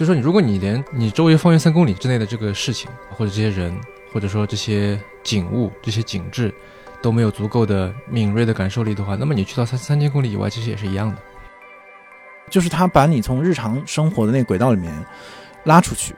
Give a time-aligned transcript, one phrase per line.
[0.00, 3.78] 就说，你如果你连你周围方圆三公里之内的这个事情，或者这些人，
[4.10, 6.50] 或者说这些景物、这些景致，
[7.02, 11.18] 都没有足够的敏锐的感受力的话，那么你去到三三千公里以外，其实也是一样的。
[12.48, 14.90] 就是他把你从日常生活的那个轨道里面
[15.64, 16.14] 拉出去，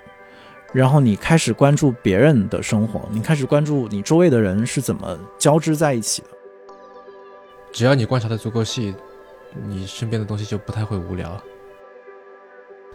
[0.73, 6.29] 然后你开始关注别人的生活，你开始关注你周围的人是怎么交织在一起的。
[7.73, 8.95] 只要你观察的足够细，
[9.67, 11.43] 你身边的东西就不太会无聊。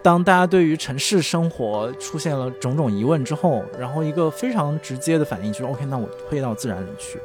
[0.04, 7.20] 当大家对于城市生活出现了种种疑问之后，然后一个非常直接的反应就是：OK，那我退到自然里去。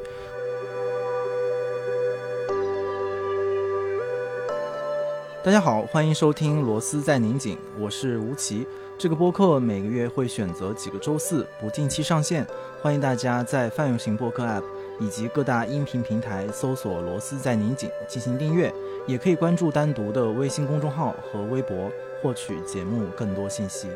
[5.44, 8.66] 大家好，欢迎收听《螺丝在拧紧》，我是吴奇。
[8.98, 12.46] 这个播客每个月会选择几个周四不定期上线，
[12.80, 14.62] 欢迎大家在泛用型播客 App
[15.02, 18.72] 以及各大音频平台搜索“螺丝在拧紧”进行订阅，
[19.04, 21.90] 也可以关注单独的微信公众号和微博
[22.22, 23.88] 获取节目更多信息。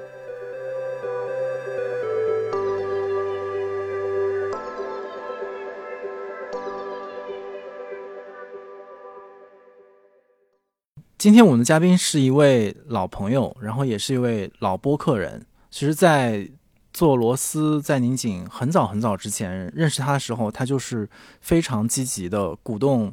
[11.16, 15.46] 今天我们的嘉宾是一位老朋友，然后也是一位老播客人。
[15.70, 16.48] 其实，在
[16.96, 21.06] 做螺丝在拧紧很早很早之前认识他的时候，他就是
[21.42, 23.12] 非常积极的鼓动，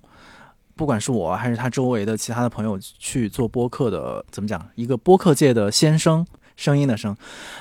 [0.73, 4.23] 不管是我还是他周围的其他的朋友去做播客的。
[4.31, 4.66] 怎么讲？
[4.75, 6.25] 一个播客界的先生。
[6.56, 7.17] 声音的声，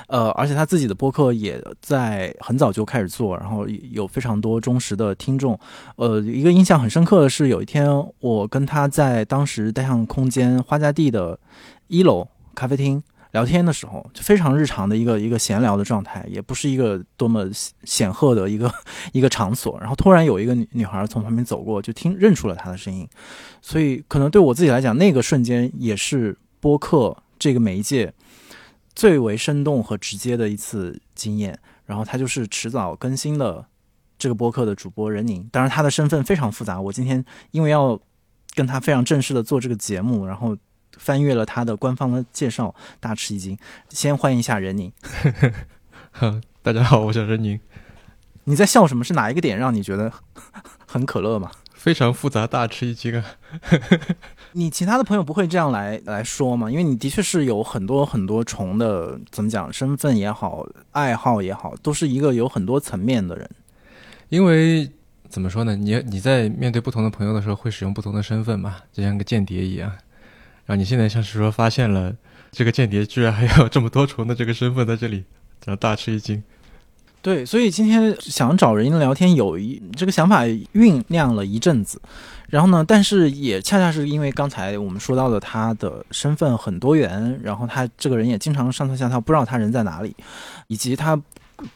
[0.07, 5.59] 呃，而且他自己的播客也在很早就开始做，然后有非常多忠实的听众。
[5.95, 11.39] 呃，一个印象很深刻的是，有一天我跟他在当时单向空间花家地的
[11.87, 13.01] 一楼咖啡厅
[13.33, 17.47] 聊天的时候，就非常日常的一个一个闲聊的状态，也不是一个多么
[17.83, 18.73] 显赫的一个
[19.11, 19.77] 一个场所。
[19.79, 23.07] 然后突然有一个女女孩从旁边走过，就听认出了他的声音，
[23.61, 28.13] 所以可能对我自己来讲，那个瞬间也是播客这个媒介。
[28.95, 31.57] 最为生动和直接的一次经验，
[31.87, 33.65] 然后他就是迟早更新的
[34.19, 35.49] 这个播客的主播任宁。
[35.51, 36.79] 当然，他的身份非常复杂。
[36.79, 37.99] 我今天因为要
[38.53, 40.55] 跟他非常正式的做这个节目，然后
[40.97, 43.57] 翻阅了他的官方的介绍，大吃一惊。
[43.89, 44.91] 先欢迎一下任宁。
[46.61, 47.59] 大家好，我叫任宁。
[48.45, 49.03] 你在笑什么？
[49.03, 50.11] 是哪一个点让你觉得
[50.85, 51.51] 很可乐吗？
[51.73, 53.25] 非常复杂，大吃一惊啊！
[54.53, 56.71] 你其他的朋友不会这样来来说吗？
[56.71, 63.49] 因为你的确是有很多很多重的，怎么讲，身份也好，爱好也好，都是一个有很多层面的人。
[64.29, 64.89] 因为
[65.27, 65.75] 怎么说呢？
[65.75, 69.91] 你你在面对不同的朋友的时候，会使用不同的身份嘛，就像个间谍一样。
[70.65, 72.13] 然后你现在像是说发现了
[72.51, 75.23] 这个间谍居然还有这么多重的这个身份在这里，
[75.65, 76.41] 然后大吃一惊。
[77.21, 82.01] 对，所以今天想找人聊天，有一这个想法酝酿了一阵子，
[82.49, 90.15] 然后呢，但是也恰恰是因为刚才我们说到的他的身份很多元，然后他这个人也经常上蹿下跳，不知道他人在哪里，
[90.67, 91.21] 以及他。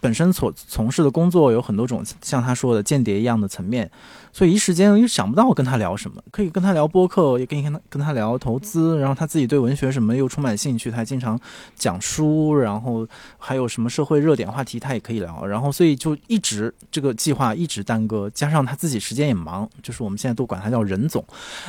[0.01, 3.89] 本身所从事的工作有很多种，像他说的间谍一样的层面，
[4.37, 6.21] 所以一时间又想不到跟他聊什么。
[6.29, 11.39] 可以跟他聊播客，也可以跟他跟他聊投资，然后他自己对文学什么又充满兴趣，他经常
[11.75, 13.07] 讲书，然后
[13.39, 15.43] 还有什么社会热点话题他也可以聊。
[15.47, 21.25] 然后所以就一直这个计划一直耽搁，加上他自己时间也忙，就是我们现在都管他叫任总，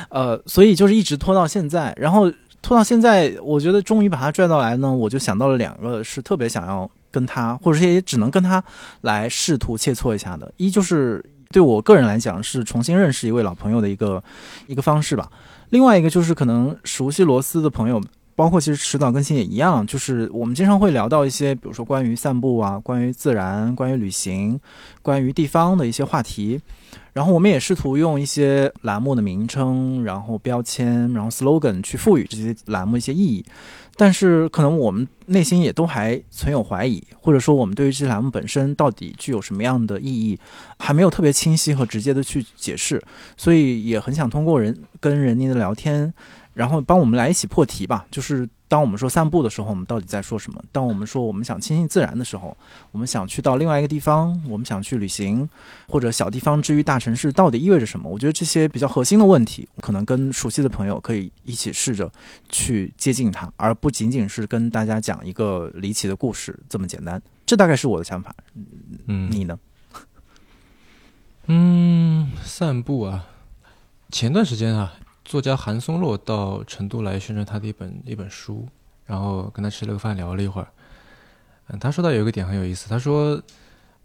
[0.09, 1.91] 呃，所以就是一直拖到现在。
[1.97, 2.31] 然后
[2.61, 6.87] 拖到现在，我觉得终于把他拽到来呢，我就想到了两个是特别想要。
[7.11, 8.63] 跟他，或者是也只能跟他
[9.01, 10.53] 来试图切磋一下的。
[10.57, 14.23] 一就是对我个人来讲是重新认识一位老朋友的一个
[14.67, 15.31] 一个方式吧。
[15.69, 17.99] 另外一个就是可能熟悉罗斯的朋友，
[18.35, 24.59] 包括其实迟早更新也一样，就是我们经常会聊到一些，比如说关于散步啊，关于自然，关于旅行，
[25.01, 26.61] 关于地方的一些话题。
[27.13, 33.43] 然后我们也试图用一些栏目的名称，然后标签，然后 slogan 去赋予这些栏目一些意义。
[33.99, 40.39] 但是可能我们内心也都还存有怀疑，或者说我们对于这栏目本身到底具有什么样的意义，
[40.77, 43.03] 还没有特别清晰和直接的去解释，
[43.35, 46.13] 所以也很想通过人跟人妮的聊天。
[46.53, 48.05] 然后帮我们来一起破题吧。
[48.09, 50.63] 就是当我们说散步的时候，我们到底在说什么？
[50.71, 52.55] 当我们说我们想亲近自然的时候，
[52.91, 55.49] 我们想去到另外一个地方，我们想去旅行，
[55.87, 58.07] 或者小地方之于大城市，到底意味着什么？
[58.07, 62.09] 我觉得这些比较核心的问题，可能跟熟悉的朋友可以一起试着
[62.47, 67.19] 去接近它，而不仅仅是跟大家讲一个离奇的故事这么简单。
[67.47, 68.31] 这大概是我的想法。
[69.07, 69.57] 嗯，你呢？
[71.47, 73.25] 嗯，散步啊，
[74.11, 74.93] 前段时间啊。
[75.29, 78.67] 作家韩松洛到成都来宣传他的一本一本书，
[79.05, 80.67] 然后跟他吃了个饭，聊了一会儿。
[81.67, 83.39] 嗯，他说到有一个点很有意思，他说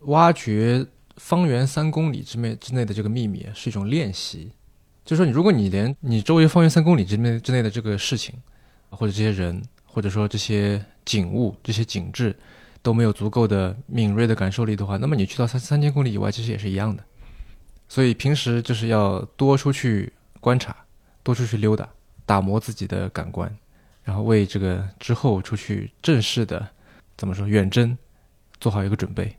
[0.00, 0.86] 挖掘
[1.16, 4.52] 方圆三公里之内之内的这个秘密是一种练习，
[5.02, 8.34] 就是说你如果你连你周围方圆三公里之内之内的这个事情，
[8.90, 12.36] 或者这些人，或者说这些景物、这些景致
[12.82, 17.02] 都没有足够的敏锐的感受力的话，那么你去到三三千公里以外，其实也是一样的。
[17.88, 20.76] 所以平时就是要多出去观察，
[21.24, 21.88] 多出去溜达，
[22.24, 23.52] 打磨自己的感官，
[24.04, 26.68] 然后为这个之后出去正式的
[27.16, 27.98] 怎么说远征
[28.60, 29.36] 做好一个准备。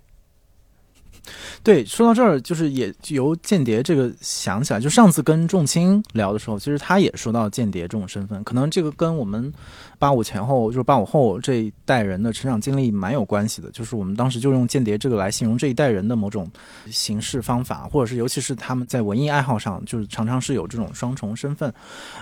[1.63, 9.51] 对，说到这儿，就是也由间谍这个想起来，就上次跟仲青聊的时候，其实他也说到间谍这种身份，可能这个跟我们
[9.97, 13.69] 八五前后，就是八五后这一代人的成长经历蛮有关系的。
[13.71, 16.49] 就是我们当时就用间谍这个来形容这一代人的某种
[16.89, 21.73] 行事方法，或者是尤其是他们在文艺爱好上，就是常常是有这种双重身份。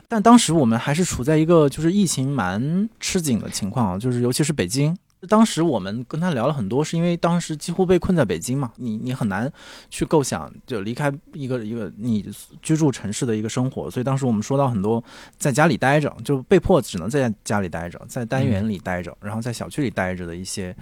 [0.07, 4.95] 但当时我们还是处在一个就是疫情蛮吃紧的情况，就是尤其是北京。
[5.27, 9.51] 当时我们跟他聊了很多，是因为当时几乎被困在北京嘛，你你很难
[9.89, 12.29] 去构想就离开一个一个你
[12.61, 15.03] 居住城市的一个生活，所以当时我们说到很多
[15.37, 20.75] 在家里待着，就被迫只能在家里待着，在单元里待着，然后在小区里待着的一些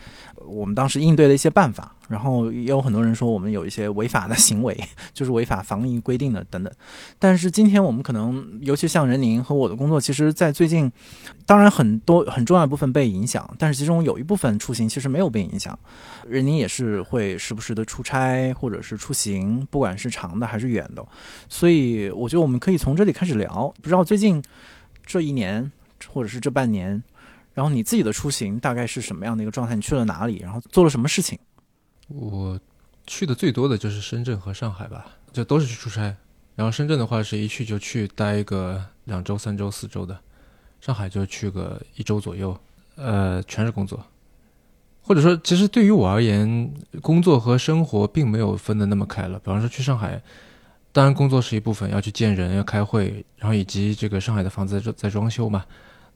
[0.46, 1.96] 我们当时应对的一些办法。
[2.12, 4.78] 然后也有很多人说我们有一些违法的行为，
[5.14, 6.72] 就是违法防疫规定的等等。
[7.18, 10.92] 但是今天我们可能，尤其像任宁和我的工作，其实，在最近，
[11.46, 15.78] 当然很多很重要一部分被影响，但是其中有一部分出行其实没有被影响。
[16.28, 21.06] 任宁也是会时不时的出差或者是出行，不管是长的还是远的。
[21.48, 23.74] 所以我觉得我们可以从这里开始聊。
[23.82, 24.44] 不知道最近
[25.06, 25.72] 这一年
[26.08, 27.02] 或者是这半年，
[27.54, 29.76] 然后你自己的出行大概是什么样的一个状态？
[29.76, 30.40] 你去了哪里？
[30.44, 31.40] 然后做了什么事情？
[32.16, 32.60] 我
[33.08, 36.16] 去的最多的就是深圳和上海吧，就都是去出差。
[36.56, 40.20] 然后深圳的话是一去就去待个两周、三周、四周的，
[40.80, 42.56] 上海就去个一周左右，
[42.96, 44.06] 呃，全是工作。
[45.02, 46.72] 或者说，其实对于我而言，
[47.02, 49.40] 工作和生活并没有分得那么开了。
[49.40, 50.22] 比方说去上海，
[50.92, 55.66] 当然工作是一部分，要去见人、要开会，然后以及这个上海的房子在在装修嘛，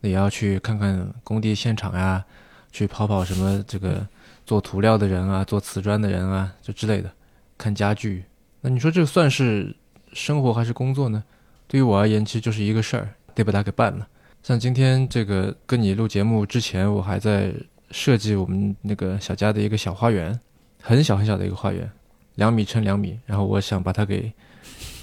[0.02, 2.24] 也要去看看工地现场呀，
[2.72, 4.06] 去跑跑什么这个。
[4.46, 7.12] 做涂料的人啊，做瓷砖的人啊，就之类的，
[7.58, 8.24] 看家具。
[8.62, 9.76] 那你说这算是
[10.14, 11.24] 生活还是工作呢？
[11.68, 14.08] 对于我而言，其实就是一个事儿，得把它给办了。
[14.44, 17.52] 像今天这个跟你录节目之前，我还在
[17.90, 20.40] 设计我们那个小家的一个小花园，
[20.82, 21.90] 很小很小的一个花园，
[22.36, 23.20] 两米乘两米。
[23.26, 24.32] 然后我想把它给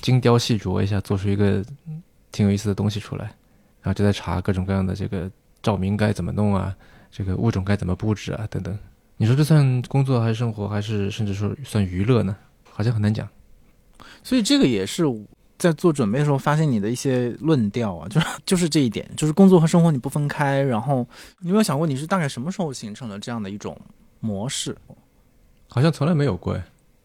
[0.00, 1.64] 精雕细琢一下，做出一个
[2.30, 3.24] 挺有意思的东西出来。
[3.82, 5.28] 然后就在查各种各样的这个
[5.60, 6.72] 照明该怎么弄啊，
[7.10, 8.78] 这个物种该怎么布置啊，等等。
[9.22, 12.36] 你说这算工作还是生活，还是甚至说算娱乐呢？
[12.68, 13.28] 好像很难讲。
[14.24, 15.04] 所以这个也是
[15.56, 20.60] 在做准备的时候发现你的一些论调啊，就是就是这一点，就是工作和生活你不分开。
[20.62, 21.06] 然后
[21.38, 23.80] 你有没有想过你是大概什么时候形成了这样的一种
[24.18, 24.76] 模式？
[25.68, 26.60] 好像从来没有过，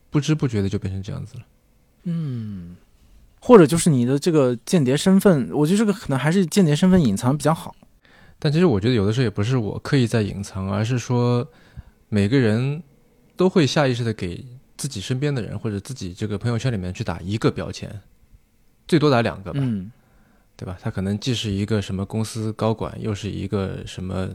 [0.10, 1.44] 不知不觉的就变成这样子了。
[2.06, 2.76] 嗯，
[3.40, 7.76] 或者就是你的这个间谍身份，我觉得这个可能还是间谍身份隐藏比较好。
[8.40, 11.48] 但其实我觉得有的时候也不是我刻意在隐藏，而是说。
[12.10, 12.82] 每个人
[13.36, 14.46] 都会下意识的给
[14.78, 18.02] 自己身边的人或者自己这个朋友圈里面去打一个标签，
[18.88, 19.60] 最多打两个吧，
[20.56, 20.78] 对吧？
[20.82, 24.30] 他可能既是一个什么公司高管，又是一个什么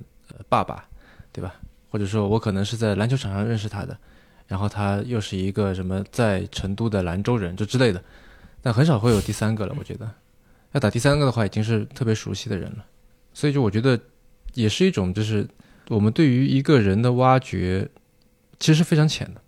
[0.48, 0.86] 爸爸，
[1.32, 1.54] 对吧？
[1.88, 3.96] 或者说我可能是在篮球场上认识他的，
[4.46, 8.02] 然后他又是一个什么在成都的兰州人，就之类的。
[8.60, 10.10] 但很少会有第三个了，我觉得
[10.72, 12.84] 要打第三个的话，已经是特别熟悉的人了。
[13.32, 13.98] 所以就我觉得
[14.52, 15.48] 也是一种就是。
[15.88, 17.88] 我们对于一个人的挖掘，
[18.58, 19.40] 其实非常浅的。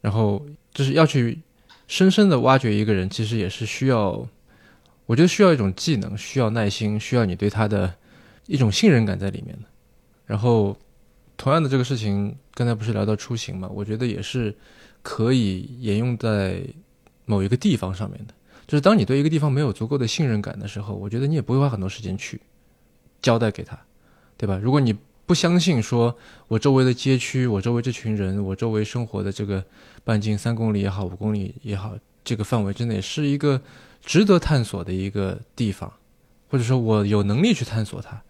[0.00, 1.40] 然后就是要去
[1.86, 4.26] 深深的挖掘一个人，其实也是需要，
[5.06, 7.94] 我觉得需要一种技能，需要耐心，需要你对他的
[8.46, 9.68] 一种信任感在里面的。
[10.24, 10.76] 然后，
[11.36, 13.68] 同样的这个事情，刚才不是聊到出行嘛？
[13.68, 14.54] 我觉得也是
[15.02, 16.62] 可以沿用在
[17.26, 18.34] 某一个地方上面的。
[18.66, 22.40] 就是当你对一个地方没有足够的信任感的时候，我觉得你也不会花很多时间去
[23.20, 23.76] 交代给他，
[24.36, 24.56] 对吧？
[24.62, 24.94] 如果你
[25.30, 26.16] 不相信说，
[26.48, 29.64] 我周围的街区，我周围这群人，我周围生活的这个
[30.02, 31.94] 半径三公里也好，五公里也好，
[32.24, 33.62] 这个范围之内是一个
[34.02, 35.92] 值得探索的一个地方，
[36.48, 38.20] 或者说我有能力去探索它，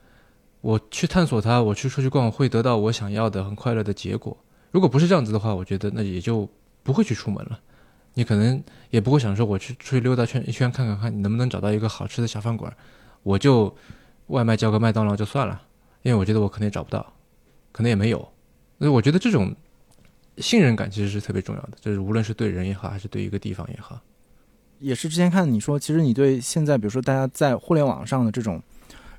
[0.61, 4.37] 我去探索它，我去出去逛，会得到我想要的很快乐的结果。
[4.71, 6.47] 如果不是这样子的话，我觉得那也就
[6.83, 7.59] 不会去出门了。
[8.13, 12.71] 你可能也不会想说，我去出去溜达圈一圈，看看看你能不能找到一个好吃的小饭馆，
[13.23, 13.75] 我就
[14.27, 15.63] 外卖叫个麦当劳就算了。
[16.03, 17.13] 因为我觉得我可能也找不到，
[17.73, 18.19] 可能也没有，
[18.79, 19.55] 所以我觉得这种
[20.39, 24.01] 信任感其实是特别重要的，就是无论是对人也好，还是对一个地方也好。
[24.79, 28.63] 也是之前看你说，其实你对现在比如说大家在互联网上的这种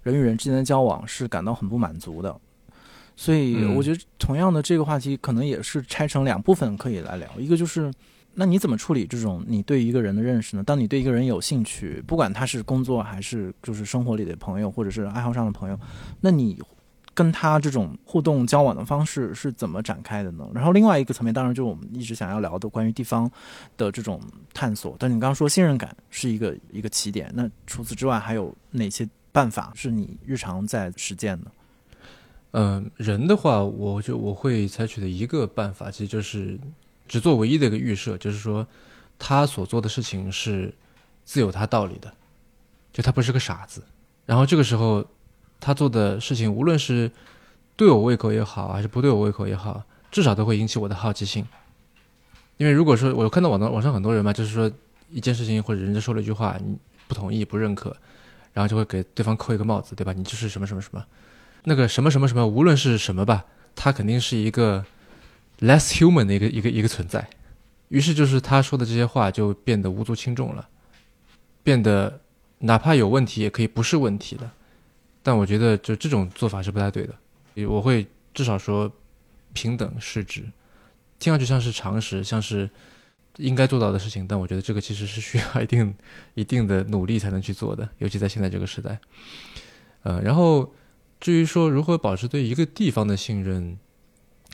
[0.04, 2.36] 人与人之间的交往是感到很不满足的，
[3.16, 7.92] 所以我觉得同样的这个话题可能也是拆成两部分可以来聊，一个就是。
[8.34, 10.64] 那你怎么处理这种你对一个人的认识呢？
[10.64, 15.80] 当你对一个人有兴趣，不管他是工作还是就是生活里的朋友，或者是爱好上的朋友，
[16.22, 16.58] 那你
[17.14, 20.48] 跟他这种互动交往的方式是怎么展开的呢？
[20.54, 23.30] 然后另外一个层面，当然就是我们一直想要聊的关于地方
[23.76, 24.22] 的这种
[24.54, 24.96] 探索。
[24.98, 31.52] 但你刚刚说信任感是一个一个起点，那除此之外还有哪些办法是你日常在实践的？
[32.54, 36.58] 嗯，人的话，我就我会采取的一个办法，其实就是
[37.12, 38.65] 只做唯一的一个预设，就是说
[39.20, 40.74] 他所做的事情是
[41.25, 42.10] 自有他道理的，
[42.94, 43.84] 就他不是个傻子。
[44.25, 45.06] 然后这个时候
[45.60, 47.12] 他做的事情，无论是
[47.75, 51.46] 对我胃口也好，还是不对我胃口也好，至少都会引起我的好奇心。
[52.56, 54.72] 因为如果说我看到网上网上很多人嘛，就是说
[55.10, 56.77] 一件事情或者人家说了一句话，你
[57.10, 57.94] 不同意不认可，
[58.53, 60.13] 然后就会给对方扣一个帽子，对吧？
[60.13, 61.06] 你就是什么什么什么。
[61.65, 63.44] 那个什么什么什么，无论是什么吧，
[63.75, 64.86] 他肯定是一个
[65.62, 67.27] less human 的一个一个一个存在。
[67.88, 70.70] 于是就是他说的这些话就变得无足轻重了，
[71.63, 72.22] 变得
[72.60, 74.51] 哪怕有问题也可以不是问题的。
[75.24, 77.15] 但我觉得就这种做法是不太对的。
[77.68, 78.91] 我会至少说
[79.53, 80.44] 平等是指，
[81.20, 82.70] 听上去像是常识，像是
[83.38, 84.27] 应该做到的事情。
[84.27, 85.96] 但我觉得这个其实是需要一定
[86.36, 89.00] 一定的努力才能去做的，尤其在现在这个时代。
[90.03, 90.74] 呃，然后。
[91.20, 93.77] 至于说如何保持对一个地方的信任，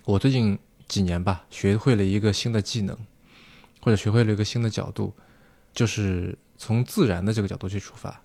[0.04, 2.98] 我最近几年吧，学会了一个新的技能，
[3.82, 5.14] 或者学会了一个新的角度，
[5.74, 8.22] 就是从自然的这个角度去出发，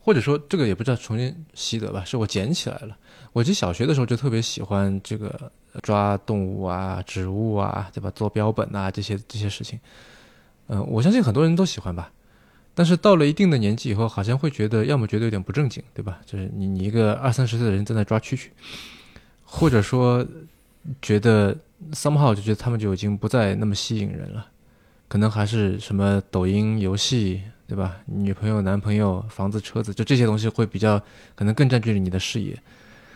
[0.00, 2.96] 或者说这个也不知道重新习得吧，是我捡起来了。
[3.32, 8.10] 我其实小学的时候就特别喜欢这个抓动物啊、植物啊，对吧？
[8.12, 9.78] 做标本啊这些这些事情，
[10.68, 12.10] 嗯，我相信很多人都喜欢吧。
[12.74, 16.20] 但是到了一定的年纪以后，好像会觉得，要么觉得有点不正经，对吧？
[16.24, 18.48] 就是你你一个二三十岁的人在那抓蛐蛐，
[19.44, 20.26] 或者说
[21.02, 21.56] 觉得
[21.92, 24.46] somehow 就觉得他们就已经不再那么吸引人了，
[25.08, 27.96] 可能还是什么抖音游戏，对吧？
[28.06, 31.00] 女朋友、男朋友、房子、车子，就这些东西会比较
[31.34, 32.56] 可能更占据了你的视野。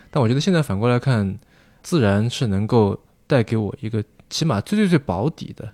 [0.09, 1.39] 但我觉得现在反过来看，
[1.81, 5.73] 自然是能够带给我一个起码最最最保底的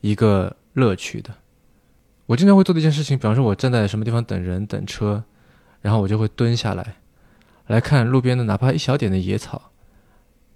[0.00, 1.32] 一个乐趣的。
[2.26, 5.22] 我经常会做的一件事情，比方说，我站在什么地方等人等车，
[5.82, 6.96] 然后我就会蹲下来，
[7.66, 9.70] 来看路边的哪怕一小点的野草，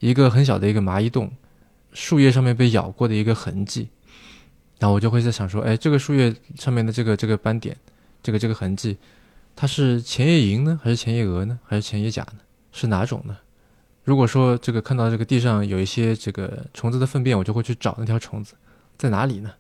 [0.01, 1.31] 一个很小的一个蚂蚁洞，
[1.93, 3.89] 树叶上面被咬过的一个痕迹，
[4.79, 7.77] 然后我就会在想说，哎，这个树叶上面的这个这个斑点，
[8.23, 8.97] 这个这个痕迹，
[9.57, 12.39] 它是前叶蝇呢，还是前叶蛾呢，还是前叶甲呢？
[12.71, 13.37] 是哪种呢？
[14.05, 18.55] 如果说这个看到这个地上有一些这个虫子的粪便，我就会去找那条虫子
[18.97, 19.53] 在哪里呢？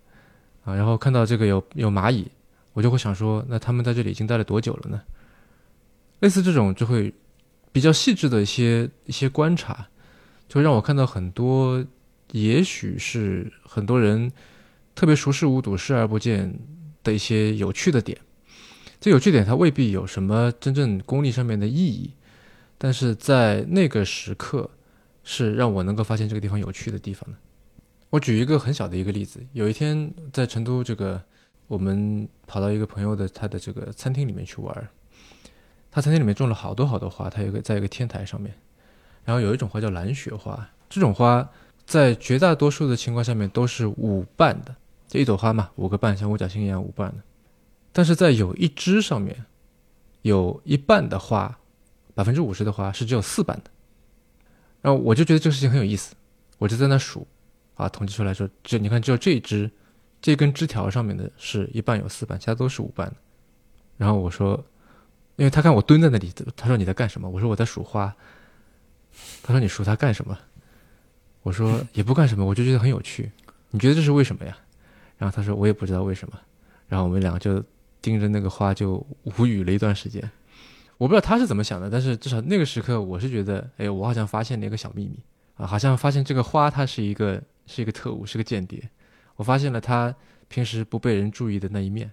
[0.64, 2.30] 啊，然后看到这个有有蚂蚁，
[2.72, 5.02] 我就会想说，那他们在这里已经待了多久了呢？
[6.20, 7.12] 类似这种就会
[7.72, 9.86] 比较细致的一些一些观察，
[10.48, 11.84] 就让我看到很多，
[12.32, 14.32] 也许是很多人
[14.94, 16.58] 特别熟视无睹、视而不见
[17.04, 18.18] 的一些有趣的点。
[19.00, 22.14] 这有趣点它未必有什么真正功利上面的意义，
[22.76, 24.70] 但是在那个时刻，
[25.22, 27.38] 是让我能够发现这个地方有趣的地方的。
[28.10, 31.22] 我举一个很小的一个例子，有一天在成都，这个
[31.66, 34.88] 我们跑到一个朋友的他的这个餐厅里面去玩，
[35.90, 38.52] 他餐厅里面种了好多好多花，他有个在一个天台上面，
[39.28, 41.46] 然后有一种花叫蓝雪花，这种花
[41.84, 44.74] 在绝大多数的情况下面都是五瓣的，
[45.06, 47.18] 这一朵花嘛，五个瓣像五角星一样五瓣的，
[47.92, 49.44] 但是在有一枝上面，
[50.22, 51.58] 有一半的花，
[52.14, 53.70] 百分之五十的花是只有四瓣的，
[54.80, 56.14] 然后我就觉得这个事情很有意思，
[56.56, 57.26] 我就在那数。
[57.74, 59.70] 啊，统计出来说，这你看，只有这一支，
[60.22, 63.16] 这根枝条上面的是一半有四瓣，其他都是五瓣的。
[63.98, 64.64] 然后我说，
[65.36, 67.28] 因为他看我蹲在那里，他说你在干什么？
[67.28, 68.16] 我说我在数花。
[69.42, 70.38] 他说你数它干什么？
[71.42, 73.30] 我说也不干什么，我就觉得很有趣。
[73.70, 74.56] 你觉得这是为什么呀？
[75.16, 76.38] 然后他说我也不知道为什么。
[76.88, 77.62] 然后我们两个就
[78.00, 80.22] 盯着那个花就无语了一段时间。
[80.96, 85.18] 我不知道他是怎么想的，但是至少那个时刻我是觉得，哎，我好像发现了一个小秘密
[85.56, 87.42] 啊，好像发现这个花它是一个。
[87.70, 88.82] 是一个特务，是个间谍。
[89.36, 90.14] 我发现了他
[90.48, 92.10] 平时不被人注意的那一面，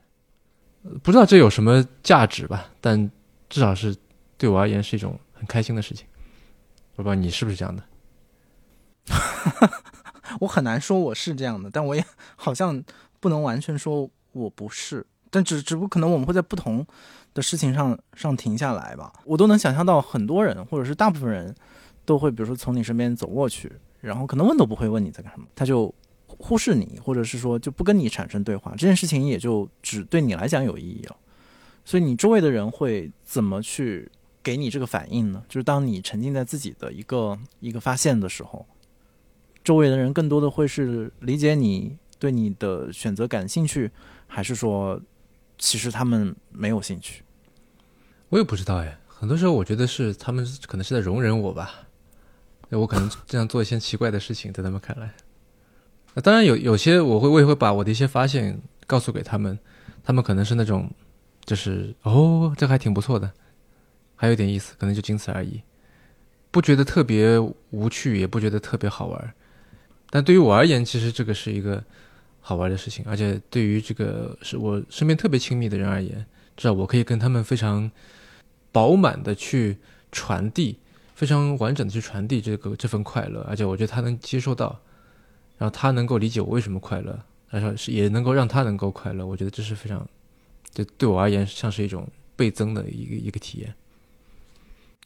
[1.02, 2.70] 不知道这有什么价值吧？
[2.82, 3.10] 但
[3.48, 3.96] 至少是
[4.38, 6.06] 对我而言是一种很开心的事情。
[6.96, 7.84] 我不你是不是这样的。
[10.40, 12.04] 我很难说我是这样的，但我也
[12.36, 12.84] 好像
[13.20, 15.06] 不能完全说我不是。
[15.30, 16.86] 但只只不过可能我们会在不同
[17.34, 19.12] 的事情上上停下来吧。
[19.26, 21.54] 我都能想象到很多人，或者是大部分人
[22.06, 23.72] 都会，比如说从你身边走过去。
[24.02, 25.92] 然后可能问都不会问你在干什么，他就
[26.28, 31.16] 忽视你，或者是说就不跟你产生对话，这件事情也就只对你来讲有意义了。
[31.84, 34.12] 所以你周围的人会怎么去
[34.46, 35.44] 给你这个反应呢？
[35.50, 38.68] 就是当你沉浸在自己的一个一个发现的时候，
[39.64, 43.90] 周围的人更多的会是理解你对你的选择感兴趣，
[44.28, 45.02] 还是说
[45.58, 47.24] 其实他们没有兴趣？
[48.30, 49.00] 我也不知道哎。
[49.08, 51.88] 很多时候我觉得是他们可能是在容忍我吧，
[52.70, 55.16] 我可能这样做一些奇怪的事情，在他们看来。
[56.14, 59.58] 那当然有有些我会我也会把我的一些发现告诉给他们，
[60.04, 60.92] 他们可能是那种
[61.46, 63.32] 就是哦，这还挺不错的，
[64.16, 65.62] 还有点意思，可能就仅此而已，
[66.52, 67.38] 不觉得特别
[67.70, 69.34] 无趣，也不觉得特别好玩。
[70.10, 71.84] 但对于我而言，其实这个是一个
[72.40, 77.92] 好玩的事情，而且对于这个是我身边特别亲密的人而言，至少我可以跟他们非常
[78.72, 79.78] 饱满的去
[80.12, 80.80] 传递，
[81.14, 84.80] 非常完整的去传递这个这份快乐，而且我觉得他能接受到。
[85.58, 87.18] 然后他能够理解我为什么快乐，
[87.50, 90.06] 然后是也能够让他能够快乐，我觉得这是非常，
[90.74, 92.06] 就对我而言像是一种
[92.36, 93.74] 倍增的一个一个体验。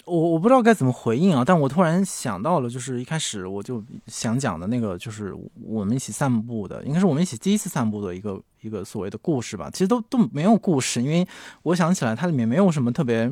[0.09, 9.69] 我我不知道该怎么回应啊，但我突然想到了，就是一开始我就想讲的那个，就是我们一起散步的，应该是我们一起第一次散步的一个一个所谓的故事吧。
[9.71, 11.27] 其实都都没有故事，因为
[11.63, 13.31] 我想起来它里面没有什么特别，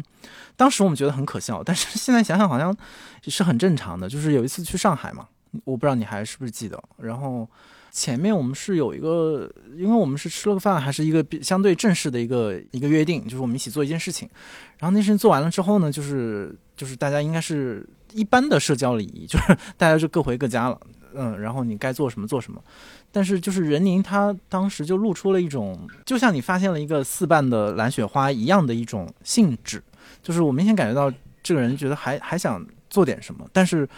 [0.55, 2.75] 当时我们觉得很可笑，但是现在想想好像
[3.23, 4.07] 是很正常的。
[4.07, 5.27] 就是有一次去上海嘛。
[5.63, 7.49] 我不知道你还是不是记得，然后
[7.89, 14.29] 前面我们是有一个，因为我们是吃了个饭，还是一个相对正式的一个一个约定，就是我们一起做一件事情。
[14.77, 20.79] 然后那事情做完了之后呢，就是就是大家应该是一般的社交礼仪，就是 大家就各回各家了，
[21.13, 22.63] 嗯，然后你该做什么做什么。
[23.11, 29.83] 但是就是任宁他当时就露出了一种，就像你发现了一个四瓣的蓝雪花一样的一种性质，
[30.21, 31.11] 就是我明显感觉到
[31.43, 33.89] 这个人觉得还还想做点什么，但是。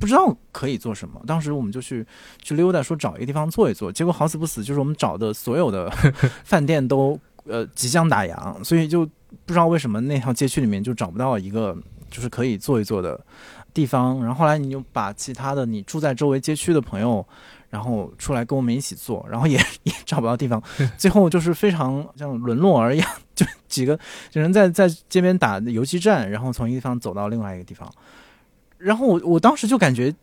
[0.00, 2.06] 不知道可以做什么，当时我们就去
[2.40, 3.90] 去溜达，说找一个地方坐一坐。
[3.90, 5.90] 结果好死不死，就是我们找的所有的
[6.46, 9.04] 饭店都呃即将打烊，所以就
[9.44, 11.76] 不知道为什么那条街区里面就找不到一个
[12.10, 13.18] 就是可以坐一坐的
[13.72, 14.18] 地方。
[14.20, 17.24] 然后后来你就把其他的你住在周围街区的朋友，
[17.70, 20.62] 然后出来跟我们一起坐，然后也 也找不到地方，
[20.96, 23.98] 最后就是非常像沦落而一样，就几个
[24.32, 27.90] 人在在街边打游击战，然后从一个地方走到另外一个地方。
[28.78, 30.14] 然后我我当时就感觉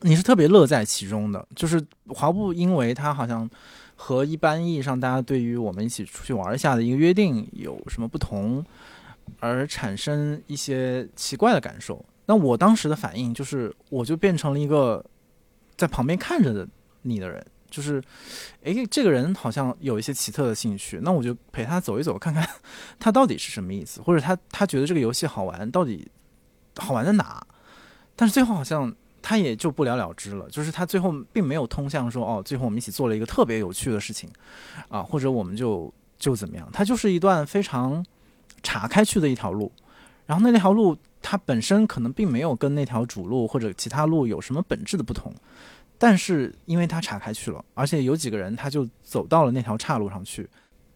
[0.00, 3.48] 你是特别乐在其中的，就是毫不因为它好像
[3.96, 8.64] 和一般意义上大家对于我们一起出去玩一下的一个约定有什么不同，
[9.40, 12.04] 而产生一些奇怪的感受。
[12.26, 15.04] 那我当时的反应就是，我就变成了一个
[15.76, 16.66] 在旁边看着的
[17.02, 18.02] 你的人，就是，
[18.62, 22.48] 哎，这个人好像有一些奇特的兴趣，那我就陪他走一走，看看
[22.98, 26.10] 他到底是什么意思，或者他他觉得这个游戏好玩，到底
[26.76, 27.46] 好玩在哪？
[28.16, 34.30] 但是最后好像他也就不了了之了，就是他最后并没有通向说哦，最后我们一起做了一个特别有趣的事情，
[34.88, 38.02] 啊，或者我们就就怎么样，它就是一段非常
[38.64, 39.70] 岔开去的一条路，
[40.26, 45.32] 然后那条路它本身可能并没有跟那条主路或者其他路有什么本质的不同，
[45.96, 50.50] 但是因为它岔开去了，而且有几个人他就走到了那条岔路上去，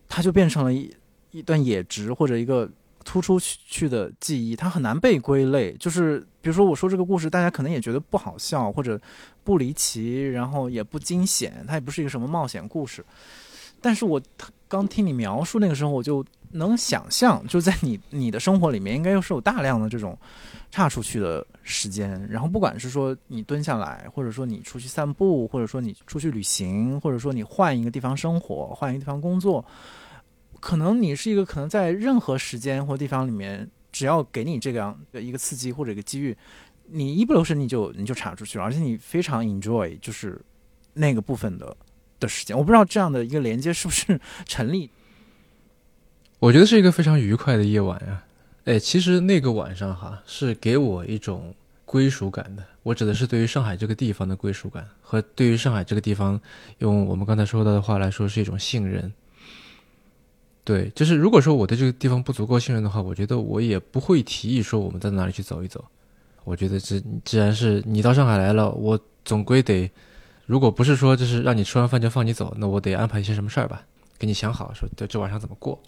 [0.08, 0.92] 它就变成了一
[1.30, 2.68] 一段野直或者一个。
[3.04, 5.72] 突出去的记忆，它很难被归类。
[5.78, 9.00] 就是比如说，我说这个故事，大家可能也觉得不好笑，或者
[9.42, 13.02] 不离奇，然后也不惊险，它也不是一个什么冒险故事。
[13.80, 14.20] 但是我
[14.66, 20.18] 刚听你描述那个时候，我就能想象，就在你你的生活里面，应该又是有大量的这种
[20.70, 22.26] 差出去的时间。
[22.30, 29.64] 然后不管是说你蹲下来，或者说你出去散步，或者说你出去旅行，或者说你换一个地方生活，换一个地方工作。
[30.60, 36.36] 可能你是一个可能在任何时间或地方里面，只要给你这样的一个刺激或者一个机遇，
[36.86, 40.40] 你一不留神你就你就插出去了，而且你非常 enjoy 就是
[40.94, 41.76] 那个部分的
[42.18, 42.56] 的时间。
[42.56, 44.90] 我不知道这样的一个连接是不是成立。
[46.38, 48.22] 我觉得是一个非常愉快的夜晚呀。
[48.64, 52.62] 哎，其实那个晚上哈是给我一种归属感的。
[52.82, 56.40] 我指的是对于上海这个地方的归属感，和对于上海这个地方，
[56.78, 59.12] 用我们刚才说到的话来说，是一种信任。
[60.64, 65.84] 对，就是如果说我对这个地方不足够信任的话，我觉得我也不会提议说我们在哪里去走一走。
[66.44, 69.90] 我觉得这既然是你到上海来了，我总归得，
[70.46, 73.82] 如果不是说就是让你吃完饭就放你走，那我得安排一些什么事儿吧，
[74.18, 75.80] 给你想好说这这晚上怎么过。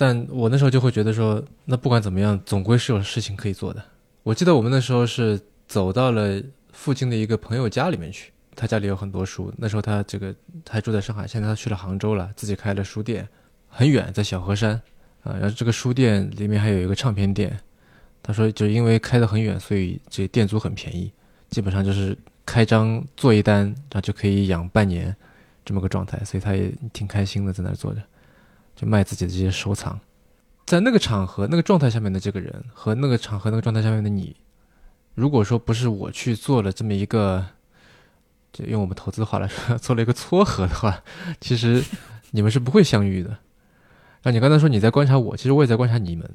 [0.00, 3.84] 但我那时候就会觉得说，那不管怎么样，总归是有事情可以做的。
[4.22, 9.52] 我记得我们那时候是走到了附近的一个朋友家里面去，他家里有很多书。
[9.58, 10.34] 那时候他这个
[10.64, 13.28] 他还住在上海，现在他去了杭州了，自己开了书店。
[13.68, 14.72] 很远，在小河山，
[15.22, 17.60] 啊，然后这个书店里面还有一个唱片店。
[18.22, 21.12] 他说，就因为开得很远，所以这店租很便宜，
[21.50, 25.14] 基本上就是开张做一单，然后就可以养半年，
[25.62, 26.18] 这么个状态。
[26.24, 28.00] 所以他也挺开心的，在那儿坐着，
[28.80, 30.00] 就卖自己的这些收藏。
[30.64, 34.34] 在那个场合、那个状态下面的这个人，和那个场合、那个状态下面的你，
[35.14, 37.44] 如果说不是我去做了这么一个，
[38.54, 41.02] 就用我们投资的话来说，做了一个撮合的话，
[41.42, 41.84] 其实
[42.30, 43.36] 你们是不会相遇的。
[44.22, 46.26] 那你刚才说你在观察我，其实我也在观察你们。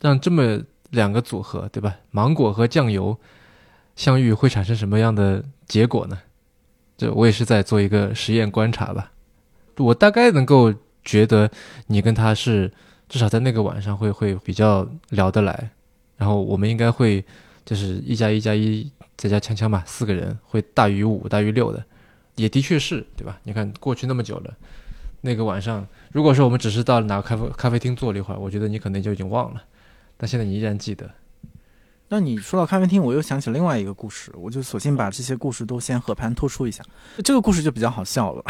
[0.00, 1.96] 让这么两个组合，对吧？
[2.12, 3.18] 芒果和酱油
[3.96, 6.20] 相遇会产生什么样的结果呢？
[6.96, 9.10] 这我也是在做一个实验观察吧。
[9.78, 10.72] 我大概能够
[11.06, 11.50] 觉得
[11.86, 12.70] 你跟他是
[13.08, 15.70] 至少在那个晚上会会比较聊得来，
[16.18, 17.24] 然后我们应该会
[17.64, 21.82] 就是一加一加一再加锵锵嘛，四个人会大于五大于六的，
[22.34, 23.38] 也的确是对吧？
[23.44, 24.54] 你看过去那么久了，
[25.22, 29.62] 那个晚上，如果说我们只是到哪个咖啡咖啡厅坐了一会儿，我觉得你可能就已经忘了，
[30.16, 31.08] 但现在你依然记得。
[32.08, 36.84] 那你说到咖啡厅，我又想起另外一个故事，我就索性把这些故事都先和盘托出一下。
[37.24, 38.44] 这个故事就比较好笑了，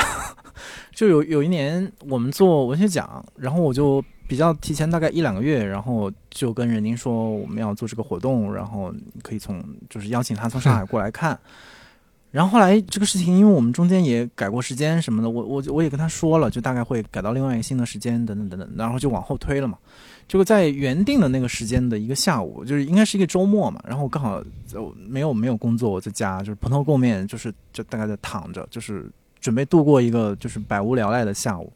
[0.95, 8.93] 就有有一年我们做文学奖，然后我就比较提前大概一两个月，然后就跟任宁说我们要做这个活动，然后
[9.23, 11.39] 可以从就是邀请他从上海过来看。
[12.33, 19.79] 然后后来这个事情，因为我们中间也改过时间什么的，我我我也跟他说了，就大概会改到另外一个新的时间等等等等，然后就往后推了嘛。
[20.29, 24.43] 就在原定的那个时间的一个下午，就是应该是一个周末嘛，然后我刚好
[25.09, 29.09] 没有没有工作，我在家就是蓬头垢面，就是就大概在躺着，就是
[29.41, 31.73] 准备度过一个就是百无聊赖的下午。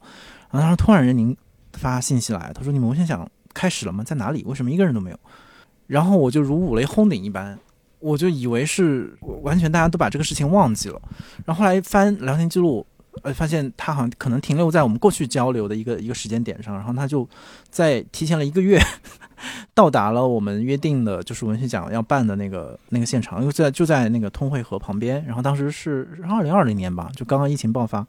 [0.51, 1.35] 然后当时突然人您
[1.73, 4.03] 发信息来，他说：“你们文献想开始了吗？
[4.03, 4.43] 在哪里？
[4.43, 5.19] 为什么一个人都没有？”
[5.87, 7.57] 然后我就如五雷轰顶一般，
[7.99, 11.01] 我就以为是完全大家都把这个事情忘记了。
[11.45, 12.85] 然后后来翻聊天记录。
[13.23, 17.27] 呃，发现他好像可能停留在我们过去交流的一个一个时间点上，然后他就
[17.69, 18.79] 在提前了一个月
[19.75, 25.23] 到达了我们约定的，就是文学奖要办的那个那个现场，就在就在那个通惠河旁边。
[25.25, 28.05] 然后当时是二零二零年吧，就刚刚疫情爆发，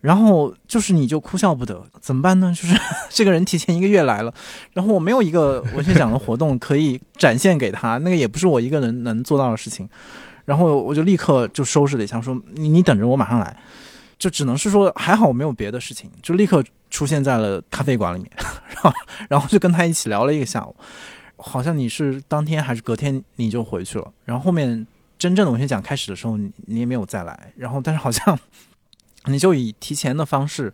[0.00, 2.52] 然后就是你就哭笑不得，怎么办呢？
[2.56, 2.74] 就是
[3.10, 4.32] 这个人提前一个月来了，
[4.72, 9.86] 然后我没有一个文学奖的活动可以展现给他，那个也不是我一个人能做到的事情，
[10.46, 13.56] 然后我就立刻就收拾了一下，说你你等着，我马上来。
[14.18, 18.30] 就只能是说还好我没有别的事情，就立刻出现在了咖啡馆里面，
[18.68, 18.92] 然后
[19.28, 20.74] 然后就跟他一起聊了一个下午。
[21.38, 24.86] 好像你是当天还是隔天你就回去了，然后后面
[25.18, 28.38] 真正的文学奖开始的时候你你也没有再来，然后但是好像
[29.26, 30.72] 你就以提前的方式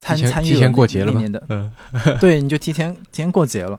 [0.00, 1.72] 参参与提前过节了的，嗯，
[2.20, 3.78] 对，你就提前提前过节了。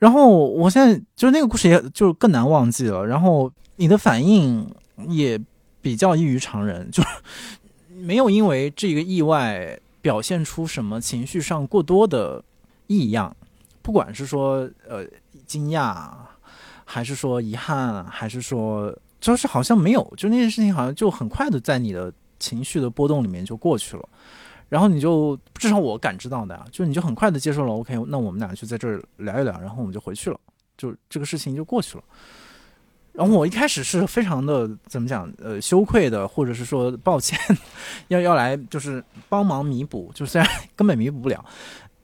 [0.00, 4.68] 然后我现在就是那个故事也就更难忘记了，然后你的反应
[5.08, 5.38] 也
[5.80, 7.00] 比较异于常人，就。
[8.00, 12.42] 没有因为这个意外表现出什么情绪上过多的
[12.86, 13.34] 异样，
[13.82, 15.06] 不管是说呃
[15.46, 16.10] 惊讶，
[16.84, 24.08] 还是说遗憾，还是说就是好像没有，就那件事情好像就很快的在你的情绪的波动里面就过去了，
[24.68, 30.40] 然后你就至少我感知到的啊，就你就很快的接受了，OK，那我们俩就在这儿聊一聊，然后我们就回去了，
[30.76, 32.04] 就这个事情就过去了。
[33.12, 37.38] 然后我一开始是非常的怎么讲，呃，羞愧的，或者是说抱歉，
[38.08, 41.44] 要 要来就是帮忙弥补，就虽然根本弥补不了，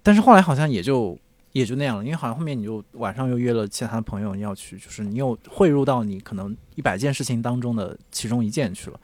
[0.02, 1.16] 但是后来好像也就
[1.52, 9.00] 也就那样了，因为好像后面你就晚上又约了其他的朋友要去，就是你又汇入到你可能一百件事情当中的其中一件去了。